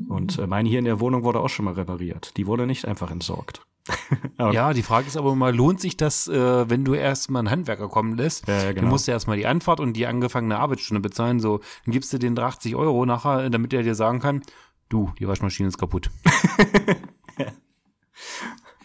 [0.08, 2.36] Und äh, meine hier in der Wohnung wurde auch schon mal repariert.
[2.38, 3.62] Die wurde nicht einfach entsorgt.
[4.38, 7.50] Aber- Ja, die Frage ist aber mal, lohnt sich das, äh, wenn du erstmal einen
[7.50, 8.46] Handwerker kommen lässt?
[8.48, 8.88] Ja, ja, Du genau.
[8.88, 11.40] musst ja erstmal die Anfahrt und die angefangene Arbeitsstunde bezahlen.
[11.40, 14.42] So, dann gibst du den 80 Euro nachher, damit er dir sagen kann,
[14.88, 16.10] du, die Waschmaschine ist kaputt.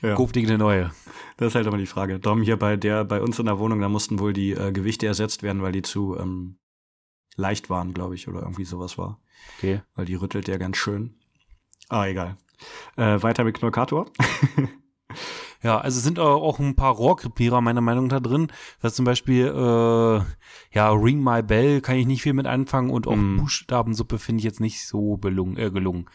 [0.02, 0.16] Ja.
[0.16, 0.92] Kauf dir eine neue.
[1.38, 2.20] Das ist halt immer die Frage.
[2.20, 5.08] Darum hier bei der, bei uns in der Wohnung, da mussten wohl die äh, Gewichte
[5.08, 6.58] ersetzt werden, weil die zu ähm,
[7.36, 9.20] leicht waren, glaube ich, oder irgendwie sowas war.
[9.58, 9.82] Okay.
[9.96, 11.16] Weil die rüttelt ja ganz schön.
[11.90, 12.38] Ah, egal.
[12.96, 14.08] Äh, weiter mit Knurkator.
[15.64, 18.52] Ja, also es sind auch ein paar Rohrkrepierer meiner Meinung nach da drin.
[18.82, 23.08] Das zum Beispiel, äh, ja, Ring My Bell kann ich nicht viel mit anfangen und
[23.08, 23.38] auch Mm.
[23.38, 26.10] Buchstabensuppe finde ich jetzt nicht so belungen, äh, gelungen.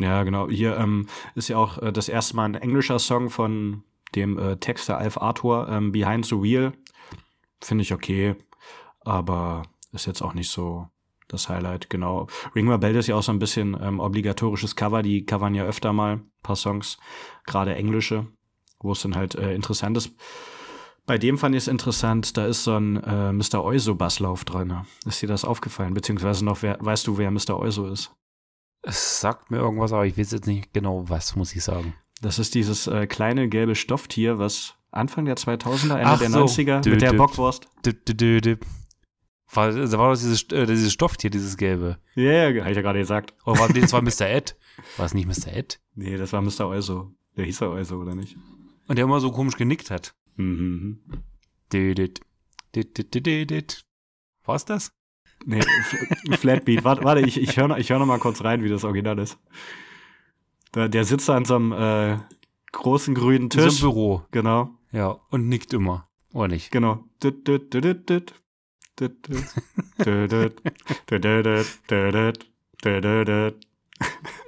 [0.00, 0.48] ja, genau.
[0.48, 1.06] Hier ähm,
[1.36, 3.84] ist ja auch äh, das erste Mal ein englischer Song von
[4.14, 6.72] dem äh, Texter Alf Arthur, ähm, Behind the Wheel.
[7.60, 8.36] Finde ich okay,
[9.00, 10.88] aber ist jetzt auch nicht so
[11.28, 12.26] das Highlight, genau.
[12.54, 15.02] Ring My Bell ist ja auch so ein bisschen ähm, obligatorisches Cover.
[15.02, 16.98] Die covern ja öfter mal ein paar Songs,
[17.46, 18.26] gerade englische,
[18.80, 20.10] wo es dann halt äh, interessant ist.
[21.04, 23.64] Bei dem fand ich es interessant, da ist so ein äh, Mr.
[23.64, 24.82] Euso-Basslauf drin.
[25.04, 25.94] Ist dir das aufgefallen?
[25.94, 27.58] Beziehungsweise noch, wer, weißt du, wer Mr.
[27.58, 28.14] Euso ist?
[28.82, 31.94] Es sagt mir irgendwas, aber ich weiß jetzt nicht genau, was, muss ich sagen.
[32.22, 36.44] Das ist dieses äh, kleine gelbe Stofftier, was Anfang der 2000er, Ende Ach der so.
[36.44, 37.16] 90er Dö, mit der dö.
[37.16, 37.68] Bockwurst.
[37.84, 38.64] Dip, dip.
[39.52, 41.98] War, da war das dieses, äh, dieses Stofftier, dieses gelbe.
[42.14, 43.34] Ja, yeah, hab ich ja gerade gesagt.
[43.44, 44.28] Oder war das war Mr.
[44.30, 44.56] Ed?
[44.96, 45.52] War es nicht Mr.
[45.52, 45.80] Ed?
[45.94, 46.68] Nee, das war Mr.
[46.68, 47.12] Euso.
[47.36, 48.36] Der hieß ja Euso, oder nicht?
[48.86, 50.14] Und der immer so komisch genickt hat.
[50.36, 51.00] Mhm.
[51.72, 52.20] Didit.
[52.74, 53.84] Didit, didit.
[54.44, 54.92] War's das?
[55.44, 55.60] Nee,
[56.36, 56.84] Flatbeat.
[56.84, 59.18] Warte, warte ich, ich höre noch, ich hör noch mal kurz rein, wie das Original
[59.18, 59.38] ist.
[60.72, 62.18] Da, der sitzt da an so einem äh,
[62.72, 63.80] großen grünen So im Tisch.
[63.80, 64.22] Büro.
[64.30, 66.08] Genau, Ja, und nickt immer.
[66.32, 66.70] Oder nicht?
[66.70, 67.04] genau.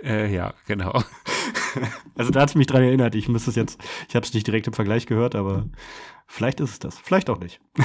[0.02, 1.02] Äh, ja, genau.
[2.16, 3.16] Also da hat es mich dran erinnert.
[3.16, 5.66] Ich müsste es jetzt, ich habe es nicht direkt im Vergleich gehört, aber
[6.28, 6.96] vielleicht ist es das.
[7.00, 7.60] Vielleicht auch nicht.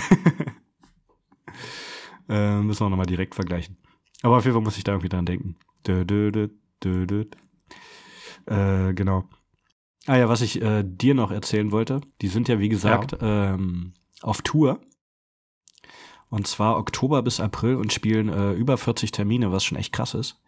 [2.30, 3.78] äh, müssen wir nochmal direkt vergleichen.
[4.22, 5.56] Aber auf jeden Fall muss ich da irgendwie dran denken.
[5.88, 6.50] Dö, dö, dö,
[6.84, 7.26] dö, dö.
[8.46, 9.26] Äh, genau.
[10.06, 13.94] Ah ja, was ich äh, dir noch erzählen wollte, die sind ja wie gesagt ähm,
[14.22, 14.80] auf Tour.
[16.30, 20.14] Und zwar Oktober bis April und spielen äh, über 40 Termine, was schon echt krass
[20.14, 20.40] ist.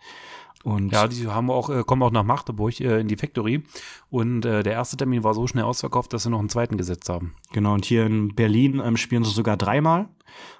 [0.64, 3.64] Und Ja, die haben auch, äh, kommen auch nach Magdeburg äh, in die Factory.
[4.10, 7.10] Und äh, der erste Termin war so schnell ausverkauft, dass sie noch einen zweiten gesetzt
[7.10, 7.34] haben.
[7.52, 10.10] Genau, und hier in Berlin ähm, spielen sie sogar dreimal.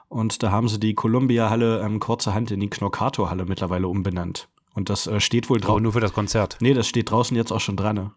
[0.10, 4.50] Und da haben sie die Columbia-Halle ähm, kurzerhand in die Knorkator-Halle mittlerweile umbenannt.
[4.74, 5.84] Und das äh, steht wohl Aber draußen.
[5.84, 6.58] nur für das Konzert.
[6.62, 7.96] Nee, das steht draußen jetzt auch schon dran.
[7.96, 8.12] Ne?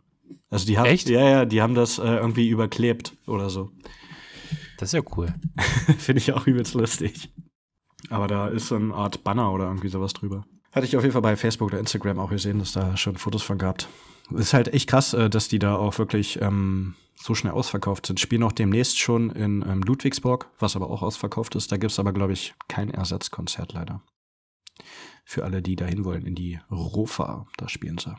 [0.50, 1.08] Also die haben, Echt?
[1.08, 3.70] Ja, ja, die haben das äh, irgendwie überklebt oder so.
[4.78, 5.32] Das ist ja cool.
[5.98, 7.30] Finde ich auch übelst lustig.
[8.10, 10.44] Aber da ist so eine Art Banner oder irgendwie sowas drüber.
[10.72, 13.42] Hatte ich auf jeden Fall bei Facebook oder Instagram auch gesehen, dass da schon Fotos
[13.42, 13.86] von gab.
[14.30, 18.20] Ist halt echt krass, äh, dass die da auch wirklich ähm, so schnell ausverkauft sind.
[18.20, 21.72] Spielen auch demnächst schon in ähm, Ludwigsburg, was aber auch ausverkauft ist.
[21.72, 24.02] Da gibt's aber, glaube ich, kein Ersatzkonzert leider.
[25.24, 28.14] Für alle, die dahin wollen, in die Rofa, da spielen sie.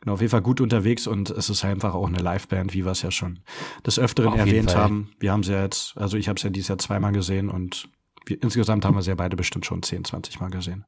[0.00, 2.92] Genau, auf jeden Fall gut unterwegs und es ist einfach auch eine Liveband, wie wir
[2.92, 3.40] es ja schon
[3.84, 5.12] des Öfteren Auf erwähnt haben.
[5.18, 7.90] Wir haben sie ja jetzt, also ich habe es ja dieses Jahr zweimal gesehen und
[8.24, 10.84] wir, insgesamt haben wir sie ja beide bestimmt schon 10, 20 Mal gesehen.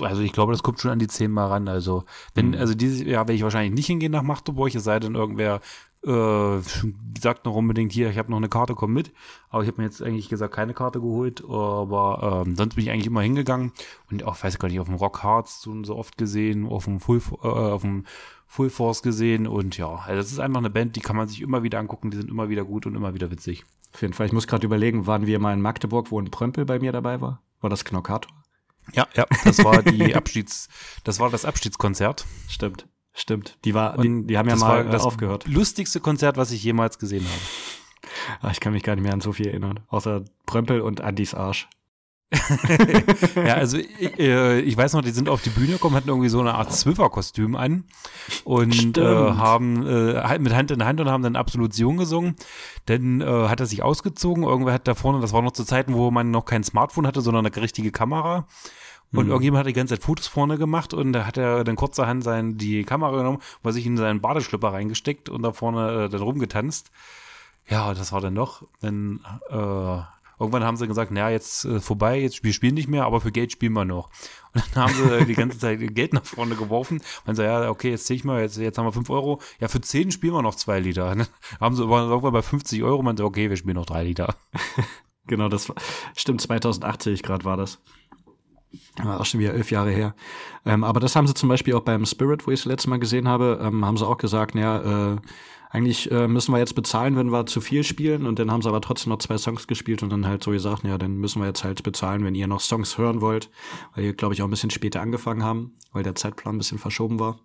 [0.00, 1.68] Also ich glaube, das kommt schon an die zehn Mal ran.
[1.68, 2.04] Also,
[2.34, 2.54] wenn, Mhm.
[2.54, 5.60] also dieses Jahr werde ich wahrscheinlich nicht hingehen nach Magdeburg, es sei denn, irgendwer
[6.04, 6.58] äh,
[7.20, 9.12] sagt noch unbedingt hier, ich habe noch eine Karte, komm mit.
[9.50, 12.90] Aber ich habe mir jetzt eigentlich gesagt keine Karte geholt, aber ähm, sonst bin ich
[12.90, 13.72] eigentlich immer hingegangen
[14.10, 16.84] und auch, weiß ich gar nicht, auf dem Rock Hearts so, so oft gesehen, auf
[16.84, 18.04] dem Full, äh, auf dem
[18.46, 21.40] Full Force gesehen und ja, also das ist einfach eine Band, die kann man sich
[21.40, 23.64] immer wieder angucken, die sind immer wieder gut und immer wieder witzig.
[23.92, 24.26] Auf jeden Fall.
[24.26, 27.20] Ich muss gerade überlegen, waren wir mal in Magdeburg, wo ein Prömpel bei mir dabei
[27.20, 27.42] war?
[27.60, 28.32] War das Knockator?
[28.92, 30.68] Ja, ja, das war die Abschieds,
[31.04, 32.24] das war das Abschiedskonzert.
[32.48, 33.58] Stimmt, stimmt.
[33.64, 35.46] Die war, die, die haben ja mal äh, das aufgehört.
[35.46, 37.40] lustigste Konzert, was ich jemals gesehen habe.
[38.42, 39.80] Ah, ich kann mich gar nicht mehr an so viel erinnern.
[39.88, 41.68] Außer Prömpel und Andys Arsch.
[43.34, 46.28] ja, also ich, äh, ich, weiß noch, die sind auf die Bühne gekommen, hatten irgendwie
[46.28, 47.84] so eine Art Zwiffer-Kostüm an
[48.44, 52.36] und äh, haben äh, mit Hand in Hand und haben dann Absolution gesungen.
[52.86, 55.94] Dann äh, hat er sich ausgezogen, irgendwer hat da vorne, das war noch zu Zeiten,
[55.94, 58.46] wo man noch kein Smartphone hatte, sondern eine richtige Kamera.
[59.12, 59.30] Und mhm.
[59.30, 62.56] irgendjemand hat die ganze Zeit Fotos vorne gemacht und da hat er dann kurzerhand sein,
[62.56, 66.90] die Kamera genommen, war sich in seinen Badeschlüpper reingesteckt und da vorne äh, dann rumgetanzt.
[67.68, 68.62] Ja, das war dann noch.
[68.80, 70.02] Dann äh,
[70.40, 73.30] Irgendwann haben sie gesagt, naja, jetzt äh, vorbei, jetzt wir spielen nicht mehr, aber für
[73.30, 74.08] Geld spielen wir noch.
[74.54, 77.02] Und dann haben sie die ganze Zeit Geld nach vorne geworfen.
[77.26, 79.42] Man sagt, ja, okay, jetzt zähl ich mal, jetzt, jetzt haben wir fünf Euro.
[79.60, 81.14] Ja, für zehn spielen wir noch zwei Lieder.
[81.14, 81.26] Dann
[81.60, 84.34] haben sie irgendwann bei 50 Euro, man sagt, okay, wir spielen noch drei Lieder.
[85.26, 85.76] genau, das war,
[86.16, 87.78] stimmt, 2080 gerade war das.
[89.02, 90.14] War auch schon wieder elf Jahre her.
[90.64, 92.98] Ähm, aber das haben sie zum Beispiel auch beim Spirit, wo ich es letztes Mal
[92.98, 95.16] gesehen habe, ähm, haben sie auch gesagt, naja, äh,
[95.72, 98.26] eigentlich äh, müssen wir jetzt bezahlen, wenn wir zu viel spielen.
[98.26, 100.82] Und dann haben sie aber trotzdem noch zwei Songs gespielt und dann halt so gesagt,
[100.84, 103.50] ja, dann müssen wir jetzt halt bezahlen, wenn ihr noch Songs hören wollt.
[103.94, 106.78] Weil ihr, glaube ich, auch ein bisschen später angefangen haben, weil der Zeitplan ein bisschen
[106.78, 107.38] verschoben war.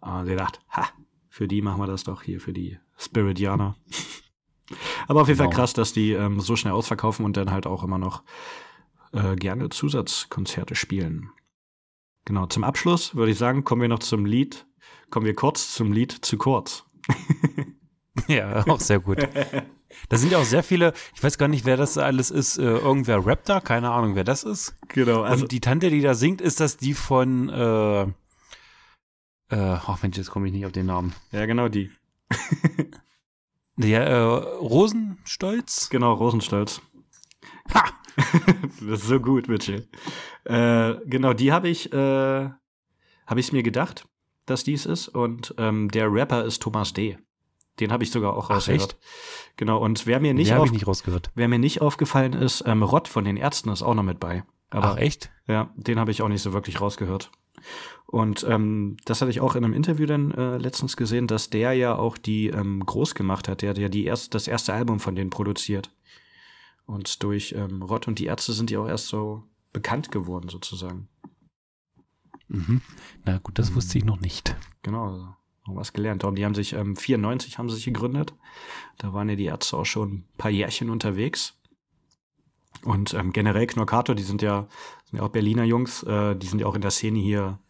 [0.00, 0.88] Und sie dachte, ha,
[1.28, 3.74] für die machen wir das doch hier, für die Spiritianer.
[5.08, 5.50] aber auf jeden genau.
[5.50, 8.22] Fall krass, dass die ähm, so schnell ausverkaufen und dann halt auch immer noch
[9.12, 11.30] äh, gerne Zusatzkonzerte spielen.
[12.24, 14.66] Genau, zum Abschluss würde ich sagen, kommen wir noch zum Lied,
[15.10, 16.84] kommen wir kurz zum Lied zu kurz.
[18.28, 19.26] ja, auch sehr gut.
[20.08, 22.62] Da sind ja auch sehr viele, ich weiß gar nicht, wer das alles ist, äh,
[22.62, 24.74] irgendwer rappt da, keine Ahnung, wer das ist.
[24.88, 25.22] Genau.
[25.22, 28.08] Also Und die Tante, die da singt, ist das die von, äh, äh,
[29.50, 31.14] ach Mensch, jetzt komme ich nicht auf den Namen.
[31.32, 31.90] Ja, genau die.
[33.76, 35.88] Der äh, Rosenstolz?
[35.90, 36.82] Genau, Rosenstolz.
[37.72, 37.99] Ha!
[38.80, 39.88] das ist so gut, Mitchell.
[40.44, 41.96] Äh, genau, die habe ich, äh,
[43.26, 44.04] habe ich mir gedacht
[44.50, 45.08] dass dies ist.
[45.08, 47.16] Und ähm, der Rapper ist Thomas D.
[47.78, 48.98] Den habe ich sogar auch rausgehört.
[49.56, 51.30] Genau, und wer mir nicht, auf, nicht rausgehört.
[51.34, 54.44] Wer mir nicht aufgefallen ist, ähm, Rott von den Ärzten ist auch noch mit bei.
[54.68, 55.30] Aber, Ach, echt?
[55.46, 57.30] Ja, den habe ich auch nicht so wirklich rausgehört.
[58.06, 61.72] Und ähm, das hatte ich auch in einem Interview dann äh, letztens gesehen, dass der
[61.72, 63.62] ja auch die ähm, groß gemacht hat.
[63.62, 65.90] Der hat ja die erst, das erste Album von denen produziert.
[66.90, 71.08] Und durch ähm, Rott und die Ärzte sind die auch erst so bekannt geworden, sozusagen.
[72.48, 72.80] Mhm.
[73.24, 74.56] Na gut, das wusste ich noch nicht.
[74.82, 75.28] Genau, also,
[75.68, 76.24] noch was gelernt.
[76.24, 78.34] Und die haben sich, ähm, 94 haben sie sich gegründet.
[78.98, 81.54] Da waren ja die Ärzte auch schon ein paar Jährchen unterwegs.
[82.82, 84.66] Und ähm, generell Knorkator, die sind ja,
[85.08, 87.60] sind ja auch Berliner Jungs, äh, die sind ja auch in der Szene hier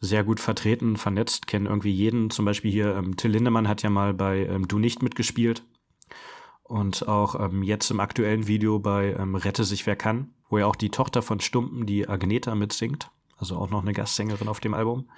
[0.00, 2.30] sehr gut vertreten, vernetzt, kennen irgendwie jeden.
[2.30, 5.62] Zum Beispiel hier, ähm, Till Lindemann hat ja mal bei ähm, Du nicht mitgespielt.
[6.68, 10.66] Und auch ähm, jetzt im aktuellen Video bei ähm, Rette sich wer kann, wo ja
[10.66, 14.74] auch die Tochter von Stumpen, die Agneta, mitsingt also auch noch eine Gastsängerin auf dem
[14.74, 15.10] Album.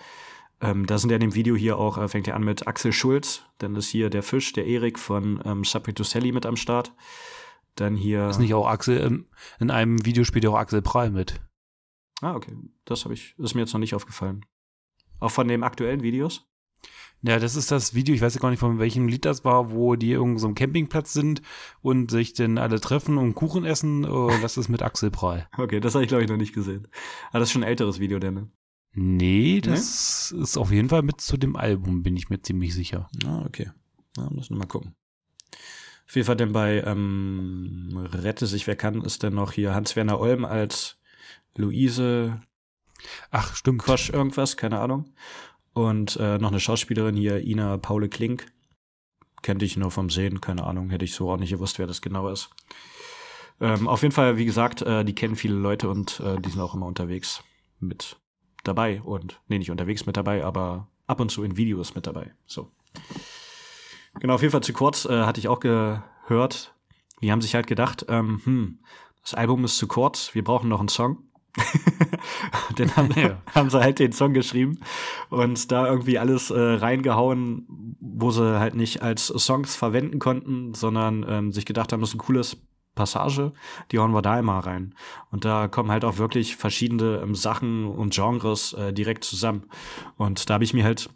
[0.60, 2.92] Ähm, da sind ja in dem Video hier auch, äh, fängt er an mit Axel
[2.92, 6.92] Schulz, dann ist hier der Fisch, der Erik von ähm, Sabrito Sally mit am Start.
[7.76, 8.28] Dann hier.
[8.28, 9.26] Ist nicht auch Axel, ähm,
[9.60, 11.40] in einem Video spielt ja auch Axel Prall mit.
[12.20, 12.56] Ah, okay.
[12.84, 14.44] Das habe ich, ist mir jetzt noch nicht aufgefallen.
[15.20, 16.48] Auch von den aktuellen Videos?
[17.22, 19.72] Ja, das ist das Video, ich weiß ja gar nicht, von welchem Lied das war,
[19.72, 21.42] wo die irgendwo so einem Campingplatz sind
[21.82, 24.04] und sich dann alle treffen und Kuchen essen.
[24.04, 25.48] Oh, das ist mit Axel Prahl.
[25.58, 26.86] Okay, das habe ich, glaube ich, noch nicht gesehen.
[27.30, 28.50] Aber das ist schon ein älteres Video, denn, ne?
[28.92, 30.42] Nee, das nee?
[30.42, 33.08] ist auf jeden Fall mit zu dem Album, bin ich mir ziemlich sicher.
[33.24, 33.70] Ah, okay.
[34.16, 34.94] Na, müssen wir mal gucken.
[36.06, 40.20] Auf jeden Fall denn bei ähm, Rette sich wer kann, ist denn noch hier Hans-Werner
[40.20, 40.98] Olm als
[41.56, 42.40] Luise
[43.30, 43.82] Ach, stimmt.
[43.82, 45.12] Kosch irgendwas, keine Ahnung.
[45.72, 48.46] Und äh, noch eine Schauspielerin hier, Ina Paule Klink.
[49.42, 52.02] Kennt ich nur vom Sehen, keine Ahnung, hätte ich so auch nicht gewusst, wer das
[52.02, 52.50] genau ist.
[53.60, 56.60] Ähm, auf jeden Fall, wie gesagt, äh, die kennen viele Leute und äh, die sind
[56.60, 57.42] auch immer unterwegs
[57.80, 58.16] mit
[58.64, 59.00] dabei.
[59.02, 62.32] Und, nee, nicht unterwegs mit dabei, aber ab und zu in Videos mit dabei.
[62.46, 62.68] So.
[64.20, 66.74] Genau, auf jeden Fall zu kurz äh, hatte ich auch gehört.
[67.20, 68.78] Die haben sich halt gedacht, ähm, hm,
[69.22, 71.27] das Album ist zu kurz, wir brauchen noch einen Song.
[72.76, 73.40] dann haben, ja.
[73.54, 74.80] haben sie halt den Song geschrieben
[75.30, 81.24] und da irgendwie alles äh, reingehauen, wo sie halt nicht als Songs verwenden konnten, sondern
[81.28, 82.56] ähm, sich gedacht haben, das ist ein cooles
[82.94, 83.52] Passage,
[83.92, 84.94] die hauen wir da immer rein.
[85.30, 89.64] Und da kommen halt auch wirklich verschiedene ähm, Sachen und Genres äh, direkt zusammen.
[90.16, 91.08] Und da habe ich mir halt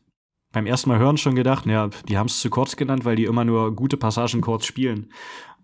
[0.53, 3.25] beim ersten Mal hören schon gedacht, ja, die haben es zu kurz genannt, weil die
[3.25, 5.11] immer nur gute Passagen kurz spielen.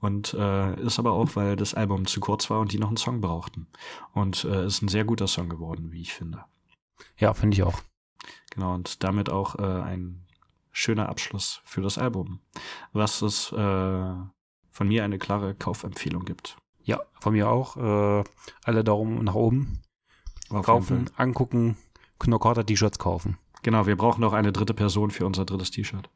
[0.00, 2.96] Und äh, ist aber auch, weil das Album zu kurz war und die noch einen
[2.96, 3.66] Song brauchten.
[4.12, 6.44] Und äh, ist ein sehr guter Song geworden, wie ich finde.
[7.16, 7.80] Ja, finde ich auch.
[8.50, 10.26] Genau, und damit auch äh, ein
[10.70, 12.40] schöner Abschluss für das Album.
[12.92, 14.14] Was es äh,
[14.70, 16.56] von mir eine klare Kaufempfehlung gibt.
[16.82, 17.76] Ja, von mir auch.
[17.76, 18.24] Äh,
[18.64, 19.82] alle Daumen nach oben.
[20.50, 21.76] Auf kaufen, angucken,
[22.18, 23.36] Knockout T-Shirts kaufen.
[23.62, 26.08] Genau, wir brauchen noch eine dritte Person für unser drittes T-Shirt.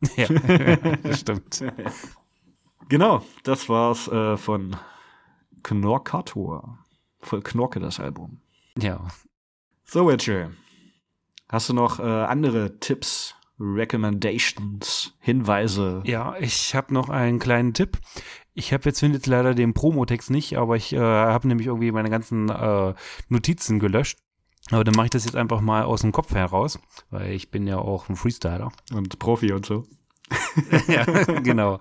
[0.16, 0.26] ja,
[1.02, 1.64] das stimmt.
[2.88, 4.76] Genau, das war's äh, von
[5.62, 6.78] Knorkator.
[7.20, 8.40] Voll Knorke, das Album.
[8.78, 9.06] Ja.
[9.84, 10.50] So, Witcher.
[11.48, 16.02] Hast du noch äh, andere Tipps, Recommendations, Hinweise?
[16.04, 17.98] Ja, ich habe noch einen kleinen Tipp.
[18.54, 22.10] Ich habe jetzt findet leider den Promotext nicht, aber ich äh, habe nämlich irgendwie meine
[22.10, 22.94] ganzen äh,
[23.28, 24.18] Notizen gelöscht.
[24.70, 26.78] Aber dann mache ich das jetzt einfach mal aus dem Kopf heraus,
[27.10, 28.70] weil ich bin ja auch ein Freestyler.
[28.92, 29.86] Und Profi und so.
[30.88, 31.04] ja,
[31.40, 31.80] genau.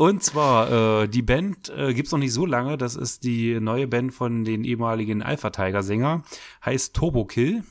[0.00, 2.78] Und zwar, äh, die Band äh, gibt's noch nicht so lange.
[2.78, 6.22] Das ist die neue Band von den ehemaligen Alpha Tiger Sänger.
[6.64, 7.64] Heißt Turbo Kill.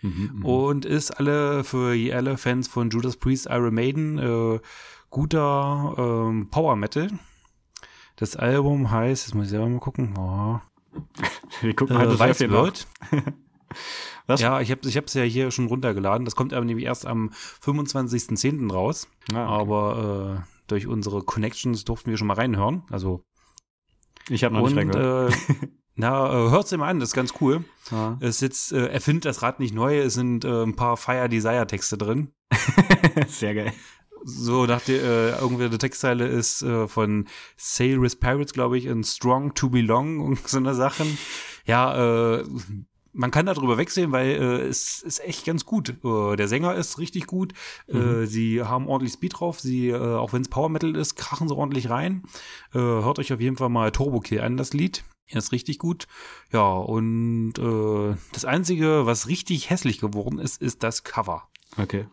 [0.00, 4.60] Mhm, und ist alle für alle Fans von Judas Priest, Iron Maiden äh,
[5.10, 7.10] guter ähm, Power Metal.
[8.16, 10.14] Das Album heißt, jetzt muss ich selber mal gucken.
[10.16, 10.58] Oh.
[11.60, 12.86] Wir gucken halt äh, Weiß wird.
[14.26, 14.40] Was?
[14.40, 16.24] Ja, ich habe ich hab's ja hier schon runtergeladen.
[16.24, 17.30] Das kommt aber nämlich erst am
[17.62, 18.72] 25.10.
[18.72, 19.06] raus.
[19.34, 19.60] Ah, okay.
[19.60, 22.82] Aber äh, durch unsere Connections durften wir schon mal reinhören.
[22.90, 23.24] Also
[24.28, 25.32] ich habe noch und, nicht reingehört.
[25.32, 27.64] Äh, na, äh, hört's ihm an, das ist ganz cool.
[27.90, 28.16] Ja.
[28.20, 31.28] Es jetzt, äh, er findet das Rad nicht neu, es sind äh, ein paar Fire
[31.28, 32.32] Desire Texte drin.
[33.28, 33.72] Sehr geil.
[34.24, 39.54] So dachte äh, irgendwie eine Textzeile ist äh, von Sailor's Pirates, glaube ich, in Strong
[39.54, 41.18] to Belong und so eine Sachen.
[41.66, 42.44] Ja, äh,
[43.12, 45.94] man kann darüber wegsehen, weil äh, es ist echt ganz gut.
[46.04, 47.52] Äh, der Sänger ist richtig gut.
[47.88, 48.22] Äh, mhm.
[48.22, 49.60] Äh, sie haben ordentlich Speed drauf.
[49.60, 52.24] Sie, äh, auch wenn es Power Metal ist, krachen sie ordentlich rein.
[52.72, 55.04] Äh, hört euch auf jeden Fall mal Turbo Kill an, das Lied.
[55.26, 56.08] Er ist richtig gut.
[56.52, 61.48] Ja, und äh, das Einzige, was richtig hässlich geworden ist, ist das Cover.
[61.78, 62.06] Okay.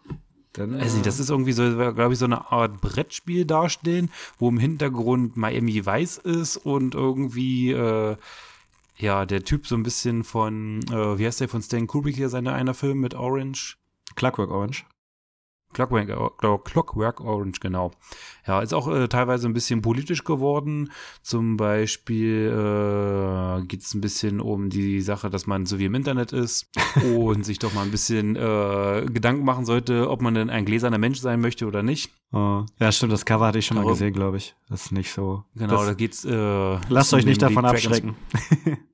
[0.53, 4.57] Dann, also das ist irgendwie so, glaube ich, so eine Art Brettspiel darstellen, wo im
[4.57, 8.15] Hintergrund Miami weiß ist und irgendwie äh,
[8.99, 12.29] ja, der Typ so ein bisschen von, äh, wie heißt der von Stan Kubrick hier,
[12.29, 13.77] seine einer Film mit Orange?
[14.15, 14.85] Clockwork Orange.
[15.71, 17.91] Clockwork, Clockwork Orange, genau.
[18.47, 20.91] Ja, ist auch äh, teilweise ein bisschen politisch geworden.
[21.21, 25.93] Zum Beispiel äh, geht es ein bisschen um die Sache, dass man so wie im
[25.93, 26.71] Internet ist
[27.15, 30.97] und sich doch mal ein bisschen äh, Gedanken machen sollte, ob man denn ein gläserner
[30.97, 32.11] Mensch sein möchte oder nicht.
[32.31, 32.65] Oh.
[32.79, 34.55] Ja, stimmt, das Cover hatte ich schon mal gesehen, glaube ich.
[34.69, 35.43] Das ist nicht so.
[35.53, 36.25] Genau, das, da geht's.
[36.25, 38.15] Äh, lasst euch nicht davon abschrecken.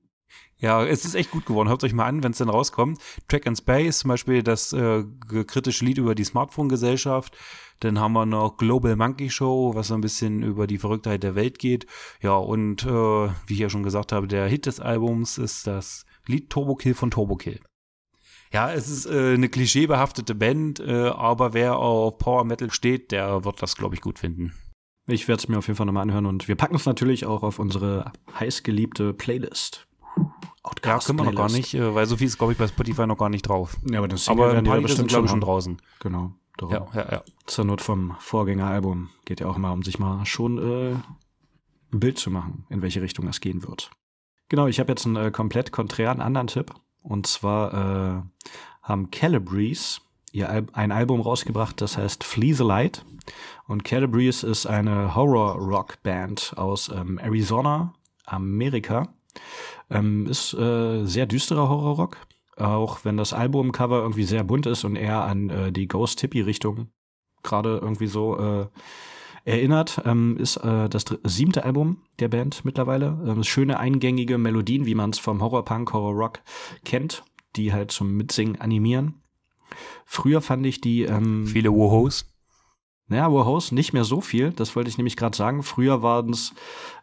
[0.66, 1.70] Ja, es ist echt gut geworden.
[1.70, 2.98] Hört euch mal an, wenn es dann rauskommt.
[3.28, 5.04] Track and Space, zum Beispiel das äh,
[5.46, 7.38] kritische Lied über die Smartphone-Gesellschaft.
[7.82, 11.36] Dann haben wir noch Global Monkey Show, was so ein bisschen über die Verrücktheit der
[11.36, 11.86] Welt geht.
[12.20, 16.08] Ja, und äh, wie ich ja schon gesagt habe, der Hit des Albums ist das
[16.26, 17.60] Lied Turbo Kill von Turbo Kill.
[18.52, 23.46] Ja, es ist äh, eine klischeebehaftete Band, äh, aber wer auf Power Metal steht, der
[23.46, 24.56] wird das, glaube ich, gut finden.
[25.06, 27.44] Ich werde es mir auf jeden Fall nochmal anhören und wir packen es natürlich auch
[27.44, 29.86] auf unsere heißgeliebte Playlist.
[30.66, 32.68] Outcast ja, können wir noch gar nicht, äh, weil so viel ist, glaube ich, bei
[32.68, 33.78] Spotify noch gar nicht drauf.
[33.90, 35.82] Ja, aber das aber ein paar Lieder sind, glaube ich, schon draußen.
[36.00, 36.32] Genau.
[36.58, 36.74] Darum.
[36.74, 37.24] Ja, ja, ja.
[37.46, 40.96] Zur Not vom Vorgängeralbum geht ja auch mal um sich mal schon äh,
[41.94, 43.92] ein Bild zu machen, in welche Richtung das gehen wird.
[44.48, 46.74] Genau, ich habe jetzt einen äh, komplett konträren anderen Tipp.
[47.02, 48.22] Und zwar äh,
[48.82, 50.02] haben Calibrees
[50.32, 53.06] ihr Al ein Album rausgebracht, das heißt Flee the Light.
[53.68, 57.94] Und Calibrees ist eine Horror-Rock-Band aus ähm, Arizona,
[58.26, 59.08] Amerika.
[59.90, 62.18] Ähm, ist äh, sehr düsterer Horrorrock,
[62.58, 66.42] auch wenn das Albumcover irgendwie sehr bunt ist und eher an äh, die Ghost Hippie
[66.42, 66.90] Richtung
[67.44, 68.68] gerade irgendwie so äh,
[69.46, 73.18] erinnert, ähm, ist äh, das siebte Album der Band mittlerweile.
[73.26, 76.40] Ähm, schöne eingängige Melodien, wie man es vom Horrorpunk, Horrorrock
[76.84, 77.24] kennt,
[77.56, 79.22] die halt zum Mitsingen animieren.
[80.06, 82.26] Früher fand ich die ähm, viele Wohos.
[83.08, 84.52] Naja, Wohos nicht mehr so viel.
[84.52, 85.62] Das wollte ich nämlich gerade sagen.
[85.62, 86.54] Früher waren es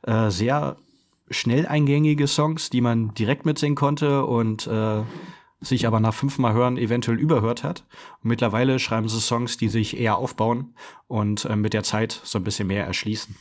[0.02, 0.76] äh, sehr
[1.32, 5.02] schnell eingängige Songs, die man direkt mitsingen konnte und äh,
[5.62, 7.84] sich aber nach fünfmal hören eventuell überhört hat.
[8.22, 10.74] Und mittlerweile schreiben sie Songs, die sich eher aufbauen
[11.06, 13.36] und äh, mit der Zeit so ein bisschen mehr erschließen.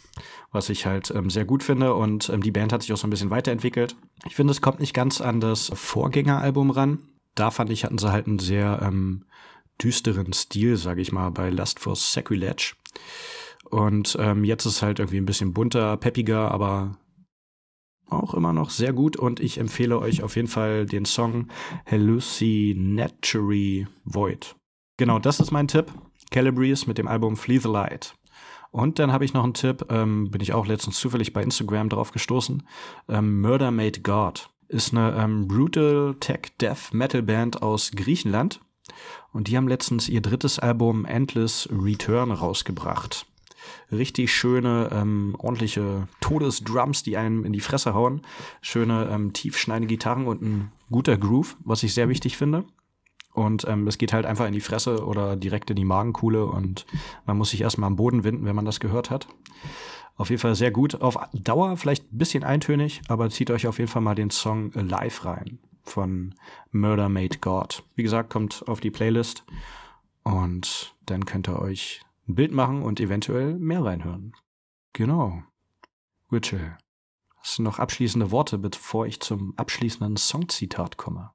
[0.51, 3.07] Was ich halt ähm, sehr gut finde und ähm, die Band hat sich auch so
[3.07, 3.95] ein bisschen weiterentwickelt.
[4.25, 6.99] Ich finde, es kommt nicht ganz an das Vorgängeralbum ran.
[7.35, 9.25] Da fand ich, hatten sie halt einen sehr ähm,
[9.81, 12.73] düsteren Stil, sage ich mal, bei Lust for Sacrilege.
[13.69, 16.97] Und ähm, jetzt ist halt irgendwie ein bisschen bunter, peppiger, aber
[18.11, 21.47] auch immer noch sehr gut und ich empfehle euch auf jeden Fall den Song
[21.85, 24.55] Hallucinatory Void.
[24.97, 25.91] Genau, das ist mein Tipp.
[26.31, 28.15] Calibrees mit dem Album Flee the Light.
[28.71, 31.89] Und dann habe ich noch einen Tipp, ähm, bin ich auch letztens zufällig bei Instagram
[31.89, 32.63] drauf gestoßen.
[33.09, 38.61] Ähm, Murder Made God ist eine ähm, Brutal Tech Death Metal Band aus Griechenland.
[39.33, 43.25] Und die haben letztens ihr drittes Album Endless Return rausgebracht
[43.91, 48.21] richtig schöne, ähm, ordentliche Todesdrums, die einem in die Fresse hauen.
[48.61, 52.65] Schöne, ähm, tiefschneidende Gitarren und ein guter Groove, was ich sehr wichtig finde.
[53.33, 56.85] Und ähm, es geht halt einfach in die Fresse oder direkt in die Magenkuhle und
[57.25, 59.27] man muss sich erstmal am Boden winden, wenn man das gehört hat.
[60.17, 61.01] Auf jeden Fall sehr gut.
[61.01, 64.71] Auf Dauer vielleicht ein bisschen eintönig, aber zieht euch auf jeden Fall mal den Song
[64.73, 66.35] Live rein von
[66.71, 67.83] Murder Made God.
[67.95, 69.43] Wie gesagt, kommt auf die Playlist
[70.23, 72.01] und dann könnt ihr euch
[72.31, 74.33] ein Bild machen und eventuell mehr reinhören.
[74.93, 75.43] Genau.
[76.31, 76.77] Richard,
[77.37, 81.31] hast du noch abschließende Worte, bevor ich zum abschließenden Songzitat komme?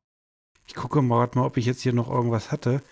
[0.66, 2.82] Ich gucke mal, mal, ob ich jetzt hier noch irgendwas hatte,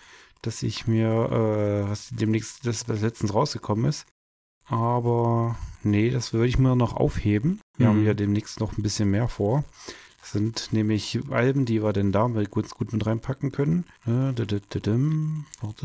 [0.41, 4.05] dass ich mir, äh, was demnächst, das was letztens rausgekommen ist.
[4.67, 7.59] Aber nee, das würde ich mir noch aufheben.
[7.77, 7.91] Wir mhm.
[7.91, 9.63] haben ja demnächst noch ein bisschen mehr vor.
[10.21, 13.85] Das sind nämlich Alben, die wir denn da gut, gut mit reinpacken können.
[14.07, 14.33] Äh,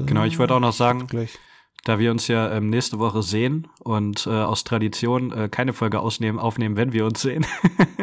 [0.07, 1.39] genau, ich wollte auch noch sagen, gleich.
[1.85, 6.01] Da wir uns ja ähm, nächste Woche sehen und äh, aus Tradition äh, keine Folge
[6.01, 7.47] ausnehmen, aufnehmen, wenn wir uns sehen.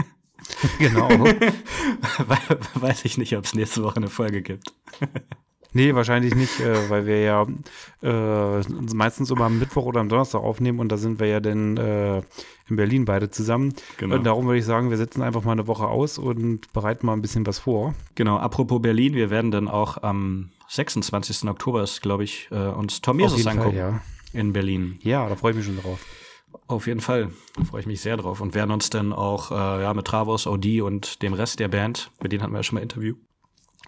[0.79, 1.09] genau.
[2.75, 4.73] Weiß ich nicht, ob es nächste Woche eine Folge gibt.
[5.77, 7.45] Nee, wahrscheinlich nicht, äh, weil wir ja
[8.01, 8.61] äh,
[8.95, 12.17] meistens immer am Mittwoch oder am Donnerstag aufnehmen und da sind wir ja dann äh,
[12.67, 13.75] in Berlin beide zusammen.
[13.97, 14.15] Genau.
[14.15, 17.13] Und darum würde ich sagen, wir setzen einfach mal eine Woche aus und bereiten mal
[17.13, 17.93] ein bisschen was vor.
[18.15, 21.47] Genau, apropos Berlin, wir werden dann auch am 26.
[21.47, 23.69] Oktober glaube ich, äh, uns Tom Jesus angucken.
[23.69, 24.01] Fall, ja.
[24.33, 24.97] In Berlin.
[25.03, 26.03] Ja, da freue ich mich schon drauf.
[26.65, 27.29] Auf jeden Fall.
[27.55, 28.41] Da freue ich mich sehr drauf.
[28.41, 32.09] Und werden uns dann auch äh, ja, mit Travos, Audi und dem Rest der Band,
[32.19, 33.13] mit denen hatten wir ja schon mal Interview,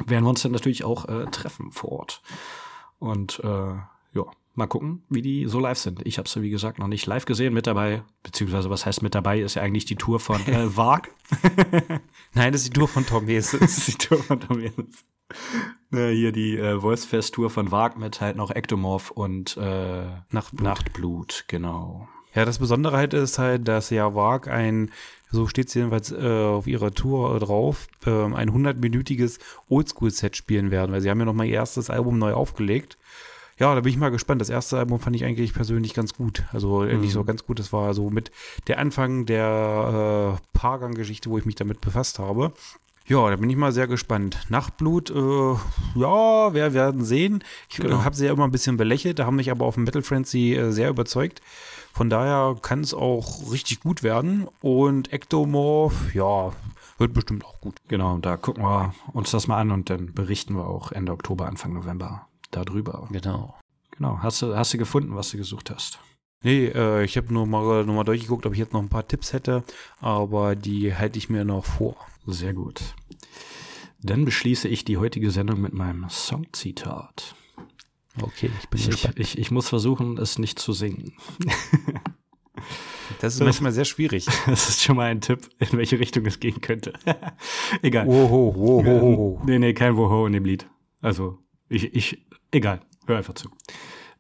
[0.06, 2.22] werden wir uns dann natürlich auch äh, treffen vor Ort.
[3.00, 3.74] Und äh,
[4.14, 4.26] ja,
[4.56, 6.06] mal gucken, wie die so live sind.
[6.06, 7.54] Ich habe sie, wie gesagt, noch nicht live gesehen.
[7.54, 11.10] Mit dabei, beziehungsweise was heißt mit dabei, ist ja eigentlich die Tour von äh, Varg.
[12.34, 16.32] Nein, das ist die Tour von Tom das ist die Tour von Tom Ja, hier
[16.32, 20.62] die äh, Voicefest-Tour von Varg mit halt noch Ectomorph und äh, Nachtblut.
[20.62, 22.08] Nachtblut, genau.
[22.36, 24.91] Ja, das Besondere halt ist halt, dass ja Varg ein
[25.32, 30.91] so steht es jedenfalls äh, auf ihrer Tour drauf, äh, ein 100-minütiges Oldschool-Set spielen werden,
[30.91, 32.97] weil sie haben ja nochmal ihr erstes Album neu aufgelegt.
[33.59, 34.39] Ja, da bin ich mal gespannt.
[34.39, 36.45] Das erste Album fand ich eigentlich persönlich ganz gut.
[36.53, 37.01] Also mhm.
[37.01, 37.59] nicht so ganz gut.
[37.59, 38.32] Das war so mit
[38.67, 42.53] der Anfang der äh, Paargang-Geschichte, wo ich mich damit befasst habe.
[43.05, 44.38] Ja, da bin ich mal sehr gespannt.
[44.49, 47.43] Nachtblut, äh, ja, wir werden sehen.
[47.69, 48.03] Ich äh, genau.
[48.03, 50.53] habe sie ja immer ein bisschen belächelt, da haben mich aber auf dem Metal Frenzy
[50.53, 51.41] äh, sehr überzeugt.
[51.94, 54.48] Von daher kann es auch richtig gut werden.
[54.62, 56.54] Und Ectomorph, ja,
[56.98, 57.76] wird bestimmt auch gut.
[57.88, 61.48] Genau, da gucken wir uns das mal an und dann berichten wir auch Ende Oktober,
[61.48, 63.08] Anfang November darüber.
[63.12, 63.56] Genau.
[63.92, 64.20] Genau.
[64.22, 66.00] Hast du, hast du gefunden, was du gesucht hast?
[66.42, 69.08] Nee, äh, ich habe nur mal, nur mal durchgeguckt, ob ich jetzt noch ein paar
[69.08, 69.64] Tipps hätte,
[70.00, 71.98] aber die halte ich mir noch vor.
[72.26, 72.82] Sehr gut.
[74.02, 77.36] Dann beschließe ich die heutige Sendung mit meinem Songzitat.
[78.22, 81.13] Okay, ich bin ich, ich, ich, ich muss versuchen, es nicht zu singen.
[83.22, 84.26] Das ist manchmal sehr schwierig.
[84.45, 86.93] Das ist schon mal ein Tipp, in welche Richtung es gehen könnte.
[87.82, 88.07] egal.
[88.07, 89.41] Woho, woho, woho.
[89.45, 90.67] Nee, nee, kein Woho in dem Lied.
[91.01, 92.82] Also, ich, ich, egal.
[93.07, 93.49] Hör einfach zu.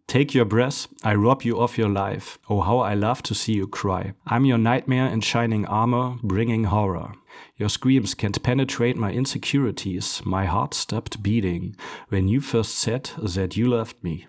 [0.07, 2.39] Take your breath, I rob you of your life.
[2.49, 4.13] Oh, how I love to see you cry.
[4.25, 7.13] I'm your nightmare in shining armor, bringing horror.
[7.59, 10.21] Your screams can't penetrate my insecurities.
[10.23, 11.75] My heart stopped beating
[12.07, 14.27] when you first said that you loved me.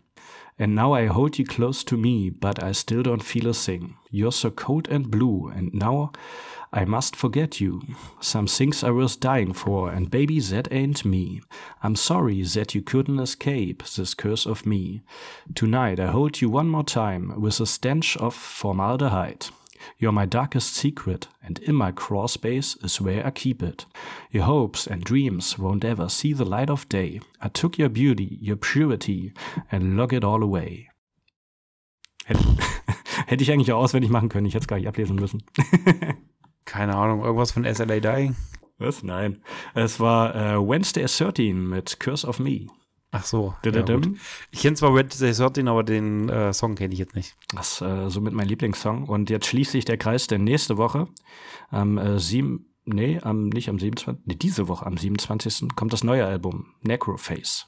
[0.58, 3.94] And now I hold you close to me, but I still don't feel a thing.
[4.10, 6.10] You're so cold and blue, and now
[6.72, 7.82] I must forget you.
[8.20, 11.40] Some things I was dying for, and baby, that ain't me.
[11.84, 15.02] I'm sorry that you couldn't escape this curse of me.
[15.54, 19.46] Tonight I hold you one more time with a stench of formaldehyde.
[19.98, 23.86] You're my darkest secret, and in my crawl space is where I keep it.
[24.30, 27.20] Your hopes and dreams won't ever see the light of day.
[27.40, 29.32] I took your beauty, your purity,
[29.70, 30.88] and lock it all away.
[32.24, 32.44] Hätte,
[33.26, 35.42] hätte ich eigentlich auch auswendig machen können, ich hätte es gar nicht ablesen müssen.
[36.64, 38.36] Keine Ahnung, irgendwas von SLA Dying?
[38.78, 39.02] Was?
[39.02, 39.42] Nein.
[39.74, 42.68] Es war äh, Wednesday 13 mit Curse of Me.
[43.12, 43.54] Ach so.
[43.64, 43.72] Ja,
[44.52, 47.34] ich kenne zwar Wednesday 13, aber den äh, Song kenne ich jetzt nicht.
[47.52, 49.04] Das ist äh, somit mein Lieblingssong.
[49.08, 51.08] Und jetzt schließt sich der Kreis, denn nächste Woche
[51.70, 55.74] am äh, sieben, nee, am, nicht am 27., nee, diese Woche am 27.
[55.74, 57.66] kommt das neue Album, Necroface.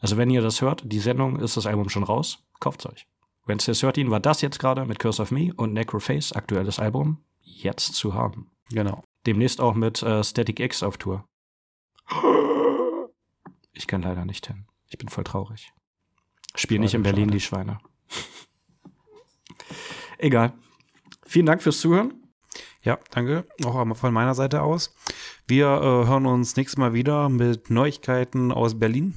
[0.00, 3.06] Also wenn ihr das hört, die Sendung ist das Album schon raus, kauft's euch.
[3.44, 7.94] Wednesday 13 war das jetzt gerade mit Curse of Me und Necroface, aktuelles Album, jetzt
[7.94, 8.50] zu haben.
[8.70, 9.02] Genau.
[9.26, 11.24] Demnächst auch mit äh, Static X auf Tour.
[13.72, 14.66] Ich kann leider nicht hin.
[14.88, 15.72] Ich bin voll traurig.
[16.54, 17.32] Spiel nicht in Berlin schade.
[17.32, 17.78] die Schweine.
[20.18, 20.52] Egal.
[21.24, 22.14] Vielen Dank fürs Zuhören.
[22.82, 23.44] Ja, danke.
[23.64, 24.94] Auch von meiner Seite aus.
[25.46, 29.14] Wir äh, hören uns nächstes Mal wieder mit Neuigkeiten aus Berlin.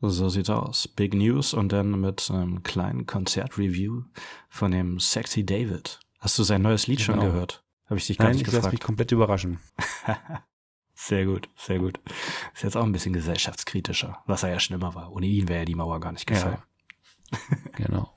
[0.00, 0.88] So sieht's aus.
[0.88, 4.02] Big News und dann mit einem kleinen Konzertreview
[4.50, 6.00] von dem Sexy David.
[6.18, 7.20] Hast du sein neues Lied genau.
[7.20, 7.64] schon gehört?
[7.86, 8.64] Habe ich dich gar Nein, nicht ich gefragt.
[8.64, 9.60] lass mich komplett überraschen.
[10.94, 11.98] Sehr gut, sehr gut.
[12.54, 15.12] Ist jetzt auch ein bisschen gesellschaftskritischer, was er ja schon immer war.
[15.12, 16.62] Ohne ihn wäre ja die Mauer gar nicht gefallen.
[17.32, 17.38] Ja.
[17.76, 18.14] genau.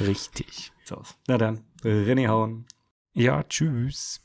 [0.00, 0.72] Richtig.
[0.84, 1.02] So.
[1.26, 2.66] Na dann, René hauen.
[3.14, 4.20] Ja, tschüss.